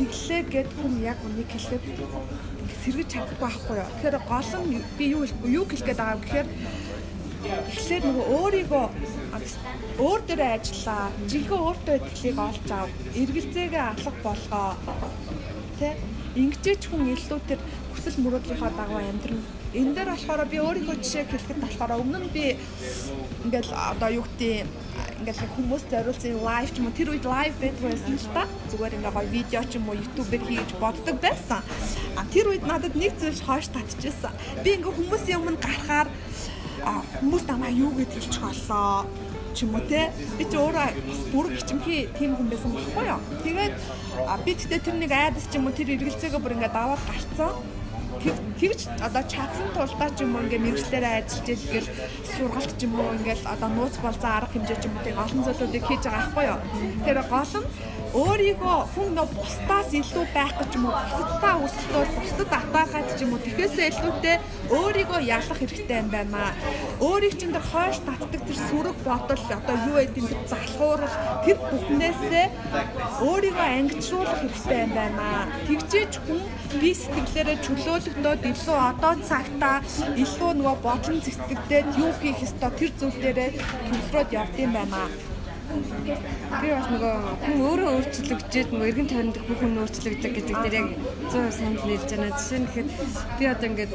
тэглээ 0.00 0.42
гэд 0.48 0.70
хүн 0.80 0.94
яг 1.04 1.18
үнийг 1.28 1.50
хэлээд 1.52 1.84
сэргэж 2.80 3.08
чадахгүй 3.12 3.36
байхгүй 3.44 3.76
юу. 3.76 3.88
Тэгэхээр 3.92 4.16
гол 4.24 4.50
нь 4.64 4.80
би 4.96 5.04
юу 5.12 5.24
юу 5.44 5.64
хэлэх 5.68 5.84
гээд 5.84 6.00
байгаа 6.00 6.16
юм 6.16 6.24
гэхээр 6.24 6.48
эхлээд 7.72 8.04
нөгөө 8.08 8.26
өөрийгөө 8.40 8.86
өөр 10.00 10.20
дээрээ 10.24 10.52
ажиллаа. 10.56 11.04
Жинхэнэ 11.28 11.64
өөртөө 11.68 11.94
итгэлийг 12.00 12.38
олж 12.48 12.66
ав. 12.72 12.88
Эргэлзээгээ 13.20 13.84
алга 13.92 14.12
болгоо. 14.24 14.68
Тэ? 15.78 15.96
Ингэжээч 16.40 16.82
хүн 16.88 17.12
илүү 17.14 17.40
тэр 17.48 17.60
хүсэл 17.92 18.22
мөрөөдлийнхөө 18.24 18.70
дагуу 18.80 19.00
амьдрна. 19.04 19.44
Энэ 19.76 19.92
дээр 19.96 20.08
болохоор 20.12 20.42
би 20.48 20.58
өөрийнхөө 20.64 20.96
жишээ 21.04 21.24
хэлэхэд 21.28 21.58
болохоор 21.60 21.92
өмнө 22.00 22.18
нь 22.24 22.32
би 22.32 22.44
ингээл 23.44 23.72
одоо 23.92 24.10
юу 24.18 24.24
гэдэг 24.38 24.66
ингээл 25.20 25.52
хүмүүс 25.54 25.84
зориулсан 25.92 26.40
лайв 26.40 26.68
ч 26.72 26.80
юм 26.80 26.88
уу 26.88 26.96
тэр 26.96 27.12
үед 27.12 27.26
лайв 27.28 27.52
байдаг 27.60 27.84
байсан 27.84 28.16
л 28.16 28.28
та. 28.32 28.42
Зүгээр 28.72 28.96
ингээ 28.96 29.14
гоё 29.14 29.28
видео 29.28 29.62
ч 29.68 29.72
юм 29.76 29.88
уу 29.92 30.00
YouTube-ээр 30.00 30.44
хийж 30.48 30.70
боддог 30.80 31.16
байсан. 31.20 31.60
А 32.16 32.24
тэр 32.32 32.48
үед 32.48 32.64
надад 32.64 32.96
нэг 32.96 33.12
зүйл 33.20 33.44
хойш 33.44 33.68
татчихсан. 33.68 34.32
Би 34.64 34.80
ингээ 34.80 34.96
хүмүүсийн 34.96 35.38
өмнө 35.44 35.60
гарахаар 35.60 36.08
хүмүүс 37.20 37.44
намайг 37.44 37.76
юу 37.76 37.92
гэж 37.92 38.10
хэлчих 38.16 38.40
болоо 38.40 39.04
ч 39.52 39.66
юм 39.66 39.74
уу 39.74 39.84
те 39.84 40.08
би 40.38 40.44
ч 40.48 40.54
өөрөө 40.56 40.88
бүрэг 41.32 41.54
хичмхий 41.58 42.08
тийм 42.16 42.38
хүн 42.38 42.48
байсан 42.48 42.70
байхгүй 42.72 43.04
юу 43.10 43.20
тэгээд 43.44 43.74
би 44.46 44.50
тэгтээ 44.54 44.80
тэр 44.80 44.96
нэг 44.96 45.12
айдас 45.12 45.44
ч 45.50 45.58
юм 45.58 45.66
уу 45.66 45.74
тэр 45.76 45.92
эргэлзээгөө 45.98 46.40
бүр 46.40 46.54
ингээд 46.56 46.76
даваад 46.76 47.02
гарцсан 47.04 47.52
тэгж 48.20 48.80
одоо 49.00 49.22
чадсан 49.24 49.68
тулдаа 49.72 50.10
ч 50.12 50.18
юм 50.24 50.36
уу 50.36 50.44
ингээ 50.44 50.60
мэрэгчлэрээ 50.60 51.14
ажиллаж 51.24 51.48
ийл 51.72 51.88
сургалт 52.28 52.72
ч 52.76 52.80
юм 52.84 52.92
уу 53.00 53.16
ингээл 53.16 53.44
одоо 53.48 53.68
нууц 53.72 53.96
болзаа 54.04 54.32
арга 54.44 54.52
хэмжээ 54.52 54.78
ч 54.80 54.84
юм 54.88 54.94
уу 54.96 55.04
тэг 55.08 55.16
олон 55.16 55.40
зүйлүүдийг 55.46 55.84
хийж 55.88 56.02
байгаа 56.04 56.20
байхгүй 56.20 56.44
юу. 56.52 56.60
Тэр 57.04 57.18
гол 57.32 57.52
нь 57.60 57.68
өөрийгөө 58.10 58.78
хүн 58.92 59.08
нөө 59.14 59.28
бусдаас 59.38 59.90
илүү 59.94 60.24
байх 60.34 60.50
гэж 60.58 60.70
юм 60.74 60.86
уу 60.90 60.98
бусдаа 61.14 61.54
өсөлтөөр 61.62 62.08
бусдад 62.18 62.50
атаахад 62.58 63.06
ч 63.14 63.18
юм 63.22 63.32
уу 63.34 63.44
тэхээсээ 63.46 63.86
илүүтэй 63.90 64.36
өөрийгөө 64.74 65.20
ялах 65.36 65.58
хэрэгтэй 65.60 65.98
юм 66.02 66.08
байна. 66.10 66.50
Өөрийг 67.06 67.34
чинь 67.38 67.54
тэр 67.54 67.62
хойш 67.70 68.02
татдаг 68.02 68.42
тэр 68.42 68.58
сүрэг 68.66 68.96
бодол 69.06 69.42
одоо 69.58 69.76
юу 69.86 69.98
гэдэг 70.02 70.26
тэр 70.26 70.42
залхуурал 70.50 71.16
тэр 71.46 71.58
бүхнээсээ 71.70 72.46
өөрийгөө 73.30 73.68
ангижруулах 73.78 74.38
хэрэгтэй 74.42 74.80
юм 74.86 74.92
байна. 74.98 75.26
Тэгжээч 75.70 76.12
хүн 76.26 76.42
би 76.82 76.90
сэтгэлээрээ 76.98 77.58
чөлөөлөгдөөд 77.62 78.42
илүү 78.50 78.78
одоо 78.90 79.14
цагта 79.22 79.70
илүү 80.22 80.50
нөгөө 80.58 80.76
бодлон 80.82 81.18
зэцэгдээд 81.22 81.86
юу 82.02 82.10
хийх 82.18 82.42
ёстой 82.42 82.70
тэр 82.74 82.90
зүйл 82.98 83.18
дээрээ 83.22 83.50
төвлөрөөд 83.86 84.30
явд 84.34 84.56
юм 84.58 84.72
байна. 84.74 85.29
Би 85.70 86.70
бас 86.74 86.86
нөгөө 86.90 87.14
хүн 87.44 87.60
өөрөө 87.62 87.90
өөрчлөгдөж 87.94 88.72
нөгөө 88.74 88.88
эргэн 88.90 89.08
тойронд 89.10 89.36
бүх 89.46 89.60
хүн 89.62 89.78
өөрчлөгдөж 89.82 90.32
гэдэг 90.34 90.56
дээр 90.66 90.76
яг 90.80 90.88
100% 91.30 91.54
сайн 91.54 91.76
хэлж 91.78 92.10
байна. 92.10 92.30
Жишээ 92.34 92.58
нь 92.58 92.66
гэхэд 92.66 92.88
би 93.38 93.44
одоо 93.46 93.66
ингээд 93.70 93.92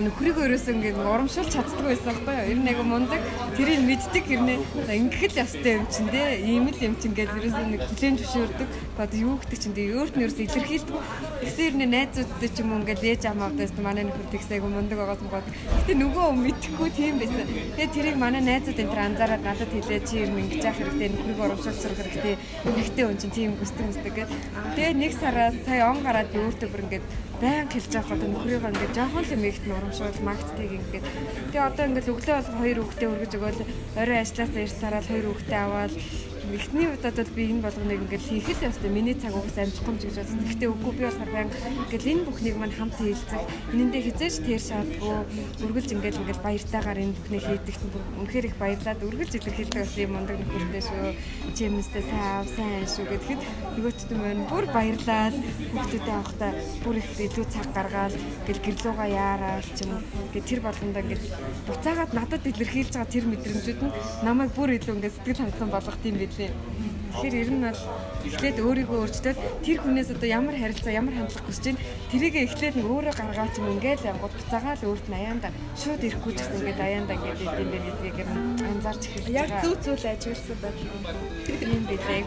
нөхрийг 0.00 0.36
өөрөөсөө 0.40 0.72
ингээд 0.80 0.98
урамшуулж 1.04 1.50
чаддаг 1.52 1.84
байсан 1.84 2.08
байхгүй 2.08 2.34
юу? 2.40 2.50
Ер 2.52 2.58
нь 2.64 2.70
айгу 2.72 2.84
мундаг. 2.88 3.20
Тэрийг 3.52 3.80
мэддэг 3.84 4.24
хэрнээ 4.32 4.58
ингээд 4.96 5.32
л 5.36 5.42
ястай 5.44 5.72
юм 5.76 5.86
чин 5.92 6.06
дээ. 6.08 6.40
Ийм 6.40 6.64
л 6.72 6.84
юм 6.88 6.94
чин 6.96 7.12
ингээд 7.12 7.36
ерөөсөө 7.36 7.66
нэг 7.68 7.82
хүлэн 7.84 8.16
зөвшөөрдөг. 8.16 8.68
Одоо 9.00 9.16
юу 9.16 9.36
гэдэг 9.40 9.58
чин 9.64 9.72
дээ 9.72 9.96
өөрт 9.96 10.14
нь 10.20 10.24
ерөөсөө 10.28 10.44
илэрхийлдэг. 10.44 10.96
Тэгсэн 11.40 11.64
хэрнээ 11.64 11.88
найзуудтай 11.88 12.50
ч 12.52 12.56
юм 12.60 12.68
уу 12.76 12.80
ингээд 12.84 13.00
ээж 13.00 13.22
амаадаас 13.32 13.72
манай 13.80 14.04
нөхөр 14.04 14.28
тэгсээ 14.28 14.60
айгу 14.60 14.68
мундаг 14.68 14.98
байгаад 15.00 15.24
мгоод. 15.24 15.46
Гэтэ 15.48 15.92
нөгөө 15.96 16.26
мэдхгүй 16.36 16.88
тийм 16.92 17.16
байсан. 17.16 17.48
Тэгээ 17.80 17.94
тэрийг 17.96 18.16
манай 18.20 18.44
найзууд 18.44 18.76
энэ 18.76 18.92
төр 18.92 19.00
анзаараад 19.00 19.40
надад 19.40 19.72
хэлээ 19.72 20.00
чи 20.04 20.14
ер 20.20 20.28
нь 20.28 20.40
ингэж 20.44 20.62
яах 20.68 20.76
хэрэгтэй 20.76 21.08
нөхрийг 21.16 21.40
урамшуулж 21.40 21.78
сурах 21.80 21.96
хэрэгтэй. 21.96 22.36
Эхтэй 22.76 23.04
хүн 23.08 23.16
чинь 23.16 23.32
тийм 23.32 23.50
хүсдэг 23.56 23.86
хүсдэг 23.88 24.12
гэдэг. 24.20 24.40
Тэгээ 24.76 24.92
нэг 25.00 25.12
сараас 25.16 25.56
сая 25.64 25.88
он 25.88 25.98
гараад 26.04 26.36
өөртөө 26.36 26.68
бүр 26.68 26.84
ингээд 26.84 27.04
баян 27.40 27.68
хэлж 27.72 27.92
авах 27.96 28.12
одоо 28.20 28.28
нөхрийгөө 28.28 28.68
ингээд 28.68 28.96
жоохон 29.00 29.24
л 29.24 29.40
мэгт 29.40 29.64
нурамшуул 29.64 30.20
магтдаг 30.28 30.70
ингээд 30.76 31.06
тэгээ 31.48 31.68
одоо 31.72 31.84
ингээд 31.88 32.10
өглөө 32.12 32.36
бол 32.36 32.60
хоёр 32.60 32.78
хүүхдээ 32.84 33.08
өргөж 33.08 33.32
өгөөл 33.32 33.60
орой 33.96 34.18
ажилласаа 34.20 34.60
ирс 34.60 34.76
тараад 34.76 35.06
хоёр 35.08 35.26
хүүхдээ 35.32 35.60
аваад 35.64 35.92
эхний 36.54 36.88
удаад 36.88 37.16
бол 37.16 37.32
би 37.36 37.42
энэ 37.50 37.64
болгоныг 37.64 38.00
ингээд 38.04 38.24
хийх 38.26 38.48
л 38.50 38.66
ёстой. 38.68 38.90
Миний 38.90 39.14
цаг 39.14 39.34
угаас 39.34 39.58
амжихгүй 39.58 39.94
ч 39.98 40.02
гэж 40.08 40.16
бодсон. 40.20 40.40
Гэхдээ 40.46 40.70
үгүй 40.70 40.92
би 40.96 41.02
болохоор 41.06 41.30
баян 41.30 41.50
ингээд 41.86 42.10
энэ 42.10 42.26
бүхнийг 42.26 42.56
мань 42.58 42.74
хамт 42.74 42.94
хийлцэх. 42.98 43.44
Энэндээ 43.72 44.02
хизээж 44.06 44.34
тэр 44.46 44.62
шаардгүй 44.62 45.16
үргэлж 45.64 45.90
ингээд 45.94 46.18
ингээд 46.20 46.40
баяртайгаар 46.44 47.02
энэ 47.04 47.16
бүхнийг 47.16 47.44
хийдэг 47.44 47.76
чинь 47.76 47.94
үнэхээр 48.20 48.48
их 48.48 48.56
баярлаад 48.56 49.00
үргэлж 49.04 49.32
илэрхийлдэг 49.36 49.80
бас 49.84 49.94
юм 50.00 50.12
ундаг 50.18 50.36
нөхөртэй 50.40 50.82
шүү. 50.86 51.08
Чимэстэй 51.56 52.04
сайн 52.08 52.46
сайн 52.56 52.86
шүү 52.88 53.06
гэхэд 53.10 53.40
нөгөөчд 53.76 54.10
мань 54.16 54.42
бүр 54.50 54.64
баярлаад 54.72 55.34
хүүхдүүдээ 55.74 56.14
авахтаа 56.16 56.52
бүр 56.84 56.96
их 57.00 57.08
илүү 57.20 57.46
цаг 57.52 57.68
гаргаад 57.76 58.14
гэл 58.46 58.64
гэрлүүгээ 58.64 59.10
яараа 59.14 59.60
ч 59.60 59.84
юм 59.84 60.00
ингээд 60.30 60.48
тэр 60.48 60.60
болгондоо 60.64 61.02
ингээд 61.04 61.24
буцаагаад 61.68 62.12
надад 62.16 62.44
илэрхийлж 62.46 62.92
байгаа 62.94 63.12
тэр 63.12 63.24
мэдрэмжүүд 63.28 63.80
нь 63.84 63.94
намайг 64.24 64.50
бүр 64.56 64.70
илүү 64.76 64.94
ингээд 64.96 65.16
сэтгэл 65.16 65.40
хангалуун 65.40 65.74
болгох 65.74 65.98
юм 66.04 66.16
билээ 66.20 66.39
тий. 66.40 66.50
Тэгэхээр 67.10 67.40
ер 67.42 67.50
нь 67.52 67.64
бол 67.66 67.82
эхлээд 68.24 68.58
өөрийгөө 68.64 68.98
өөрчдөд 69.02 69.38
тэр 69.66 69.78
хүнээс 69.82 70.08
одоо 70.14 70.28
ямар 70.30 70.56
харилцаа 70.56 70.92
ямар 70.94 71.14
хандлага 71.16 71.44
хүсэж 71.44 71.64
байна 71.74 71.84
тэрийг 72.10 72.34
эхлээд 72.38 72.74
нэг 72.78 72.86
өөрөө 72.86 73.14
гаргаач 73.18 73.54
юм 73.58 73.68
ингээл 73.74 74.08
янгууд 74.14 74.34
буцаагаа 74.38 74.74
л 74.78 74.88
өөрт 74.88 75.06
нь 75.10 75.18
аяанда 75.18 75.48
шууд 75.74 76.00
ирэхгүй 76.06 76.32
ч 76.32 76.38
гэсэн 76.38 76.58
ингээд 76.62 76.80
аяанда 76.80 77.12
ингээд 77.18 77.40
идэм 77.44 77.68
байх 77.70 77.84
гэдгийг 77.90 78.18
анзаарч 78.30 79.02
эхэлж 79.10 79.26
байгаа. 79.26 79.42
Яг 79.42 79.50
зүг 79.64 79.78
зүйл 79.84 80.06
ажигласан 80.06 80.58
байна. 80.62 80.80
Тийм 81.60 81.82
билээ. 81.90 82.22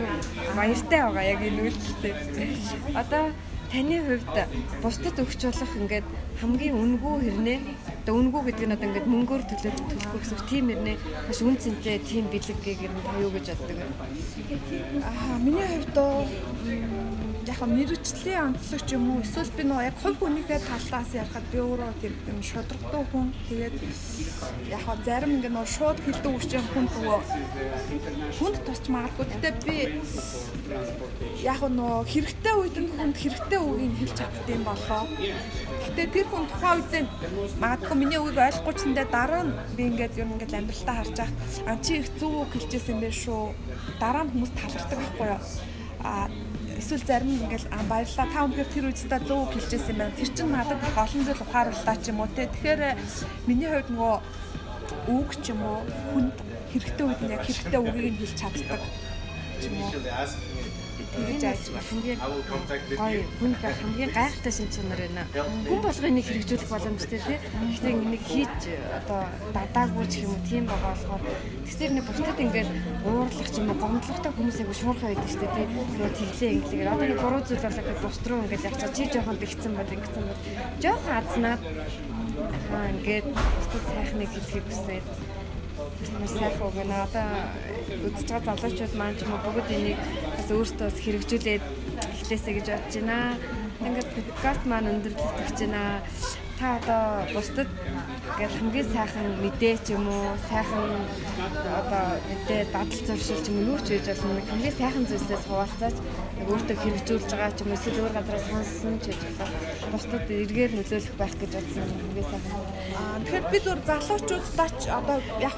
Баяртай 0.60 1.02
байгаа 1.04 1.26
яг 1.34 1.41
энэ 1.47 1.62
үйлдэлтэй. 1.63 2.13
Одоо 3.02 3.23
таны 3.71 3.97
хувьд 4.06 4.36
бусдад 4.84 5.17
өгч 5.23 5.41
болох 5.47 5.73
ингээд 5.82 6.08
хамгийн 6.39 6.76
үнгүй 6.78 7.15
хэрнээ 7.23 7.60
одоо 8.04 8.20
үнгүй 8.20 8.52
гэдэг 8.52 8.68
нь 8.68 8.76
одоо 8.76 8.88
ингээд 8.92 9.08
мөнгөөр 9.08 9.44
төлөөд 9.48 9.78
төлөхгүй 9.80 10.20
гэсэн 10.20 10.39
тийм 10.52 10.66
хэрнээ 10.68 10.98
маш 11.24 11.39
үн 11.39 11.56
цэнтэй 11.56 11.98
тийм 12.04 12.28
бэлэг 12.28 12.60
гэр 12.60 12.92
нь 12.92 13.06
таяу 13.08 13.32
гэж 13.32 13.48
боддог. 13.56 13.80
Аа 15.08 15.39
миний 15.39 15.63
хувьд 15.72 15.96
яг 17.54 17.62
мэрэгчлийн 17.70 18.58
онцлог 18.58 18.82
юм 18.89 19.04
уу? 19.13 19.22
Эсвэл 19.22 19.54
би 19.54 19.63
нөгөө 19.63 19.86
яг 19.86 19.98
хувь 20.02 20.18
хүнийхээ 20.18 20.60
талаас 20.66 21.10
ярихад 21.13 21.46
би 21.54 21.58
өөрөө 21.62 21.92
тэр 22.02 22.13
юм 22.26 22.39
шудрагтай 22.42 23.04
хүн. 23.13 23.28
Тэгээд 23.46 23.76
яг 24.74 24.86
зарим 25.06 25.32
ингээ 25.38 25.54
нөгөө 25.54 25.70
шууд 25.70 25.98
хилдэг 26.02 26.34
үчийн 26.34 26.66
хүн 26.74 26.86
нөгөө 26.89 27.20
хүнд 28.42 28.58
тусч 28.66 28.86
магадгүй. 28.89 29.26
Гэхдээ 29.30 29.54
би 29.70 29.78
яг 31.46 31.62
нөгөө 31.62 32.10
хэрэгтэй 32.10 32.56
үед 32.58 32.78
нь 32.82 32.89
хүнд 32.98 33.16
хэрэгтэй 33.22 33.62
үгийг 33.62 33.94
хэлж 34.02 34.16
чаддсан 34.18 34.62
болоо. 34.66 35.04
Гэхдээ 35.13 36.08
тэр 36.10 36.28
хүн 36.34 36.46
тухайн 36.50 36.82
үед 36.82 37.08
магадгүй 37.62 37.98
миний 38.02 38.18
үгийг 38.18 38.42
ойлгохгүй 38.50 38.74
ч 38.74 38.82
нэдэ 38.89 39.06
дараа 39.13 39.44
нь 39.46 39.54
би 39.78 39.82
ингээд 39.94 40.18
юм 40.18 40.34
ингээд 40.34 40.58
амьдралтаа 40.58 40.96
харж 41.06 41.16
байхад 41.22 41.38
а 41.70 41.78
чи 41.86 42.02
их 42.02 42.10
зөв 42.18 42.34
үг 42.34 42.50
хэлжсэн 42.58 42.98
байх 42.98 43.13
шүү 43.13 43.54
дараа 44.02 44.26
нь 44.26 44.32
хүмүүс 44.34 44.52
талархдаг 44.58 44.98
байхгүй 44.98 45.28
юу? 45.30 45.42
А 46.04 46.28
эсвэл 46.84 47.08
зарим 47.08 47.32
нь 47.32 47.39
ингээл 47.48 47.72
баярлаа 47.88 48.28
та 48.28 48.43
өнөхөр 48.43 48.67
тэр 48.76 48.86
үедээ 48.91 49.22
зөв 49.24 49.48
хэлжсэн 49.56 49.96
юм 49.96 50.00
байна. 50.04 50.17
Тэр 50.19 50.30
чинь 50.36 50.52
надад 50.52 50.84
их 50.84 50.98
олон 51.00 51.24
зүйл 51.24 51.43
ухаарууллаа 51.48 51.98
ч 52.04 52.06
юм 52.12 52.19
уу 52.19 52.30
те. 52.36 52.52
Тэгэхээр 52.52 52.82
миний 53.48 53.69
хувьд 53.72 53.89
нөгөө 53.96 54.15
үг 55.15 55.30
ч 55.39 55.46
юм 55.56 55.60
уу 55.63 55.80
хүнд 56.12 56.36
хэрэгтэй 56.76 57.06
үед 57.08 57.22
нь 57.24 57.32
яг 57.32 57.43
хэрэгтэй 57.48 57.80
үгийг 57.80 58.12
нь 58.12 58.19
хэлж 58.19 58.36
чаддаг 58.36 58.82
ч 59.63 59.63
уу 61.13 61.23
тэгж 61.30 61.43
ажиллах 61.45 61.86
хамгийн 61.89 62.19
гоё 62.19 63.21
хүн 63.39 63.54
байх 63.62 63.78
хамгийн 63.82 64.12
гайхалтай 64.17 64.54
шин 64.54 64.69
чанар 64.73 65.02
байна. 65.04 65.23
Хүн 65.69 65.82
болгоо 65.86 66.10
энийг 66.10 66.28
хэрэгжүүлэх 66.28 66.69
боломжтой 66.73 67.19
тий. 67.21 67.38
Гэхдээ 67.38 67.93
энийг 67.93 68.23
хийж 68.26 68.60
одоо 68.97 69.21
дадаагүй 69.54 70.06
ч 70.10 70.13
юм 70.26 70.34
уу 70.34 70.41
тийм 70.49 70.65
байгаа 70.65 70.93
болохоор 70.93 71.21
тэгсэр 71.65 71.91
нэг 71.93 72.06
бусдад 72.10 72.39
ингээд 72.45 72.69
уурлах 73.06 73.49
ч 73.54 73.56
юм 73.62 73.69
уу 73.69 73.78
гомдлохтой 73.82 74.32
хүмүүс 74.34 74.58
айгу 74.62 74.73
шуурхай 74.73 75.10
байдаг 75.13 75.30
шүү 75.30 75.41
дээ 75.41 75.54
тий. 75.54 75.67
Тэгээ 75.93 76.12
тэглээ 76.17 76.52
инглигээр 76.58 76.91
одоо 76.93 77.08
нэг 77.08 77.19
буруу 77.21 77.41
зүйл 77.45 77.65
болоо 77.65 77.84
гэж 77.86 77.97
бус 78.02 78.17
руу 78.26 78.41
ингээд 78.43 78.67
явчаа 78.67 78.89
чи 78.95 79.04
жоохон 79.13 79.38
дэгцэн 79.38 79.73
бол 79.78 79.93
ингэсэн 79.95 80.23
бол 80.28 80.41
жоохон 80.84 81.15
азнаад 81.21 81.62
аа 82.73 82.88
ингээд 82.93 83.26
бусдад 83.30 83.84
сайхныг 83.93 84.30
хэлхийг 84.34 84.65
хүсээд 84.65 85.06
маш 85.74 86.32
сайхан 86.38 86.68
үг 86.70 86.78
нэ 86.86 86.98
одоо 87.08 87.28
үзэж 88.06 88.28
байгаа 88.30 88.56
залуучууд 88.62 88.94
маань 88.98 89.18
ч 89.18 89.26
юм 89.26 89.34
уу 89.34 89.42
бүгд 89.46 89.70
энийг 89.78 90.00
бас 90.38 90.48
өөртөө 90.54 90.90
хэрэгжүүлээд 91.04 91.64
эхлээсэй 92.14 92.54
гэж 92.58 92.68
бодож 92.70 92.94
байна. 92.94 93.18
Ингээд 93.82 94.10
подкаст 94.14 94.64
маань 94.70 94.92
өндөрлөгдөж 94.94 95.60
байна. 95.66 95.84
Та 96.60 96.66
одоо 96.78 97.04
бусдад 97.34 97.70
ингээд 98.30 98.54
хамгийн 98.58 98.90
сайхан 98.94 99.28
мэдээ 99.42 99.76
ч 99.86 99.88
юм 99.98 100.06
уу 100.14 100.38
сайхан 100.50 100.90
одоо 101.82 102.06
мэдээ 102.30 102.62
дадал 102.70 103.02
зуршил 103.08 103.42
ч 103.42 103.48
юм 103.50 103.58
уу 103.58 103.70
юу 103.74 103.80
ч 103.82 103.88
хийж 103.98 104.08
болно. 104.14 104.46
Хамгийн 104.50 104.78
сайхан 104.78 105.06
зүйлсээс 105.10 105.44
хуваалцаач 105.50 105.98
өөртөө 106.41 106.78
хэрэгжүүлж 106.82 107.30
байгаа 107.32 107.52
ч 107.56 107.60
юм 107.63 107.72
уу 107.72 107.78
эсвэл 107.78 108.02
өөр 108.04 108.13
газараас 108.17 108.46
сонссон 108.50 108.96
ч 109.00 109.06
гэж 109.13 109.22
байна. 109.39 109.58
Бусдад 109.93 110.28
эргээр 110.28 110.72
нөлөөлөх 110.76 111.15
байх 111.17 111.36
гэж 111.39 111.52
бодсон 111.56 111.88
хамгийн 111.88 112.28
сайхан. 112.32 112.62
Аа 112.93 113.17
тэгэхээр 113.24 113.46
би 113.52 113.60
зөв 113.63 113.80
залуучуудаа 113.89 114.69
ч 114.82 114.82
одоо 115.00 115.17
яг 115.39 115.56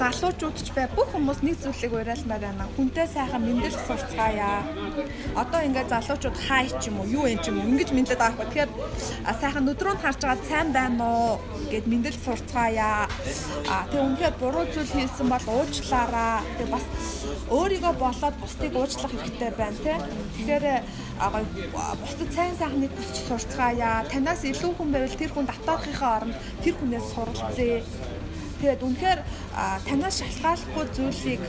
залуучууд 0.00 0.56
ч 0.62 0.68
бай 0.76 0.86
бүх 0.96 1.08
хүмүүс 1.12 1.40
нэг 1.42 1.56
зүйлийг 1.64 1.92
уриалмаар 1.98 2.42
байна. 2.46 2.64
Хүнтэй 2.76 3.06
сайхан 3.10 3.42
мэдлэл 3.42 3.86
сурцгаая. 3.88 4.62
Одоо 5.42 5.60
ингээд 5.66 5.92
залуучууд 5.92 6.36
хай 6.46 6.64
ч 6.80 6.82
юм 6.88 7.00
уу 7.00 7.08
юу 7.18 7.26
юм 7.26 7.40
ч 7.42 7.50
юм 7.50 7.58
ингэж 7.58 7.90
мэдлээд 7.96 8.20
байгаа 8.22 8.36
хгүй. 8.38 8.48
Тэгэхээр 8.48 8.70
сайхан 9.40 9.70
өдрөө 9.72 9.96
харж 9.98 10.20
байгаа 10.22 10.46
сайн 10.46 10.68
байна 10.70 11.02
уу 11.02 11.30
гэд 11.72 11.86
мэдлэл 11.90 12.24
сурцгаая. 12.24 13.08
А 13.72 13.76
тэг 13.90 14.00
үнэхээр 14.06 14.34
буруу 14.38 14.64
зүйл 14.70 14.94
хийсэн 14.94 15.26
бол 15.26 15.46
уучлаарай. 15.50 16.44
Тэг 16.58 16.68
бас 16.70 16.84
өөрийгөө 17.50 17.94
болоод 17.98 18.36
бусдыг 18.40 18.72
уучлах 18.76 19.12
хэрэгтэй 19.12 19.50
байна 19.58 19.71
тий. 19.80 19.98
Тэгэхээр 20.36 20.66
бусдад 22.02 22.30
сайн 22.34 22.54
сайхныг 22.58 22.92
хүсч 22.94 23.16
сурцгаая. 23.28 24.04
Танаас 24.12 24.42
илүү 24.44 24.72
хүн 24.76 24.90
байвал 24.92 25.20
тэр 25.20 25.32
хүн 25.32 25.48
татаахынхаа 25.48 26.12
оронд 26.18 26.36
тэр 26.62 26.74
хүнээс 26.76 27.06
суралцъя 27.12 27.80
Тэгээд 28.62 28.86
үнэхээр 28.86 29.20
танаас 29.90 30.22
шалтгааллахгүй 30.22 30.86
зүйлийг 30.94 31.42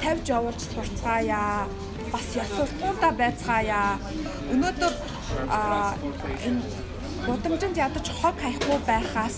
тавьж 0.00 0.24
явуулж 0.32 0.60
сурцгаая. 0.64 1.68
Бас 2.08 2.28
ёс 2.40 2.50
суртахуунтай 2.56 3.12
байцгаая. 3.20 4.00
Өнөөдөр 4.48 4.94
энэ 6.48 6.64
гудамжинд 7.26 7.76
ядаж 7.86 8.06
хог 8.20 8.36
хаяхгүй 8.40 8.78
байхаас 8.90 9.36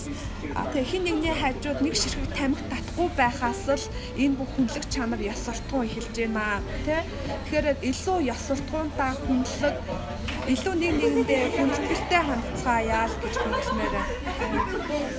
тэгээ 0.71 0.89
хин 0.89 1.03
нэгний 1.07 1.35
хажууд 1.41 1.79
нэг 1.81 1.95
ширхэг 1.95 2.27
тамхи 2.35 2.63
татахгүй 2.71 3.09
байхаас 3.15 3.63
л 3.79 3.85
энэ 4.23 4.37
бүх 4.37 4.49
хүнлэг 4.55 4.85
чанар 4.93 5.21
ёс 5.31 5.39
суртахуун 5.45 5.87
эхэлж 5.87 6.15
байна 6.19 6.59
тий 6.85 7.01
Тэгэхээр 7.47 7.67
илүү 7.89 8.17
ёс 8.33 8.41
суртахуунтай 8.47 9.11
хүнлэг 9.23 9.75
илүү 10.53 10.73
нэг 10.81 10.93
нэгэндээ 10.99 11.43
хүндэтгэлтэй 11.55 12.21
хандцгаая 12.27 13.03
л 13.07 13.15
гэж 13.23 13.33
хэлмээр 13.39 13.91
байна. 13.95 14.26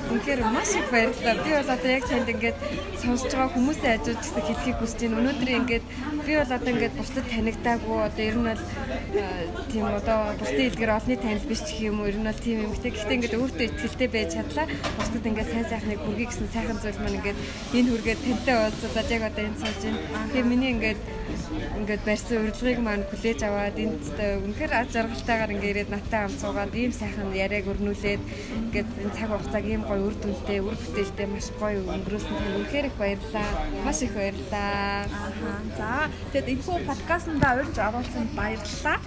Үнэхээр 0.08 0.40
маш 0.48 0.70
их 0.72 0.88
баярлалаа. 0.90 1.34
Би 1.44 1.50
бол 1.52 1.70
одоо 1.76 1.90
яг 1.92 2.04
танд 2.08 2.28
ингээд 2.32 2.56
сонсож 3.00 3.32
байгаа 3.32 3.52
хүмүүсийн 3.52 3.92
хажууд 4.00 4.20
гэсэн 4.24 4.44
хэлхийг 4.48 4.76
хүсэж 4.80 5.00
байна. 5.04 5.18
Өнөөдөр 5.20 5.50
ингээд 5.58 5.84
би 6.24 6.32
бол 6.40 6.52
одоо 6.56 6.70
ингээд 6.72 6.98
бусдад 6.98 7.26
танигдаагүй 7.28 7.98
одоо 8.08 8.24
ер 8.24 8.36
нь 8.40 8.48
бол 8.48 8.62
тийм 9.68 9.84
одоо 9.84 10.18
бусдын 10.40 10.64
хэлгээр 10.64 10.96
олонний 10.96 11.20
танил 11.20 11.48
биш 11.50 11.60
ч 11.66 11.68
юм 11.84 12.00
уу 12.00 12.08
ер 12.08 12.16
нь 12.16 12.28
бол 12.28 12.40
тийм 12.40 12.58
юм. 12.64 12.72
Гэхдээ 12.72 13.16
ингээд 13.16 13.36
өөртөө 13.36 13.66
ихтэй 13.84 14.08
байж 14.08 14.30
чадлаа. 14.32 14.66
Бусдад 14.96 15.28
ингээд 15.28 15.52
сайн 15.52 15.66
сайхныг 15.68 16.00
хүргэе 16.00 16.28
гэсэн 16.32 16.48
сайхан 16.56 16.78
зүйл 16.80 17.00
маань 17.04 17.18
ингээд 17.20 17.38
энэ 17.76 17.90
хүргээд 17.92 18.20
тантай 18.24 18.56
уулзаад 18.56 19.08
яг 19.12 19.22
одоо 19.28 19.44
энэ 19.44 19.60
сууж 19.60 19.80
байна. 19.84 20.00
Тэгээ 20.32 20.50
миний 20.50 20.70
ингээд 20.72 21.00
ингээд 21.78 22.02
барьсан 22.04 22.38
урилгыг 22.44 22.78
маань 22.84 23.04
хүлээж 23.08 23.40
аваад 23.44 23.76
энд 23.78 24.04
үнэхээр 24.46 24.72
аж 24.74 24.90
аргалтайгаар 25.00 25.54
ингээд 25.54 25.72
ирээд 25.72 25.92
наттай 25.92 26.20
хамт 26.22 26.40
суугаад 26.40 26.74
ийм 26.74 26.92
сайхан 26.92 27.28
яриаг 27.32 27.66
өрнүүлээд 27.72 28.22
ингээд 28.68 28.90
энэ 29.02 29.14
цаг 29.16 29.28
хугацааг 29.32 29.64
ийм 29.66 29.82
гоё 29.88 30.02
үр 30.08 30.16
дүнтэй, 30.18 30.60
үр 30.60 30.76
бүтээлтэй 30.76 31.26
маш 31.28 31.46
гоё 31.60 31.80
өнгөрөөсөн 31.84 32.36
тань 32.38 32.56
үнэхээр 32.58 32.88
их 32.88 32.96
баярлаа. 33.00 33.48
Маш 33.84 33.98
их 34.04 34.12
баярлаа. 34.14 35.08
Аа. 35.08 35.60
За 35.78 35.88
тэгэд 36.32 36.52
энэ 36.52 36.86
подкастнда 36.88 37.48
урьж 37.58 37.76
оруулсан 37.76 38.24
баярлалаа. 38.36 38.98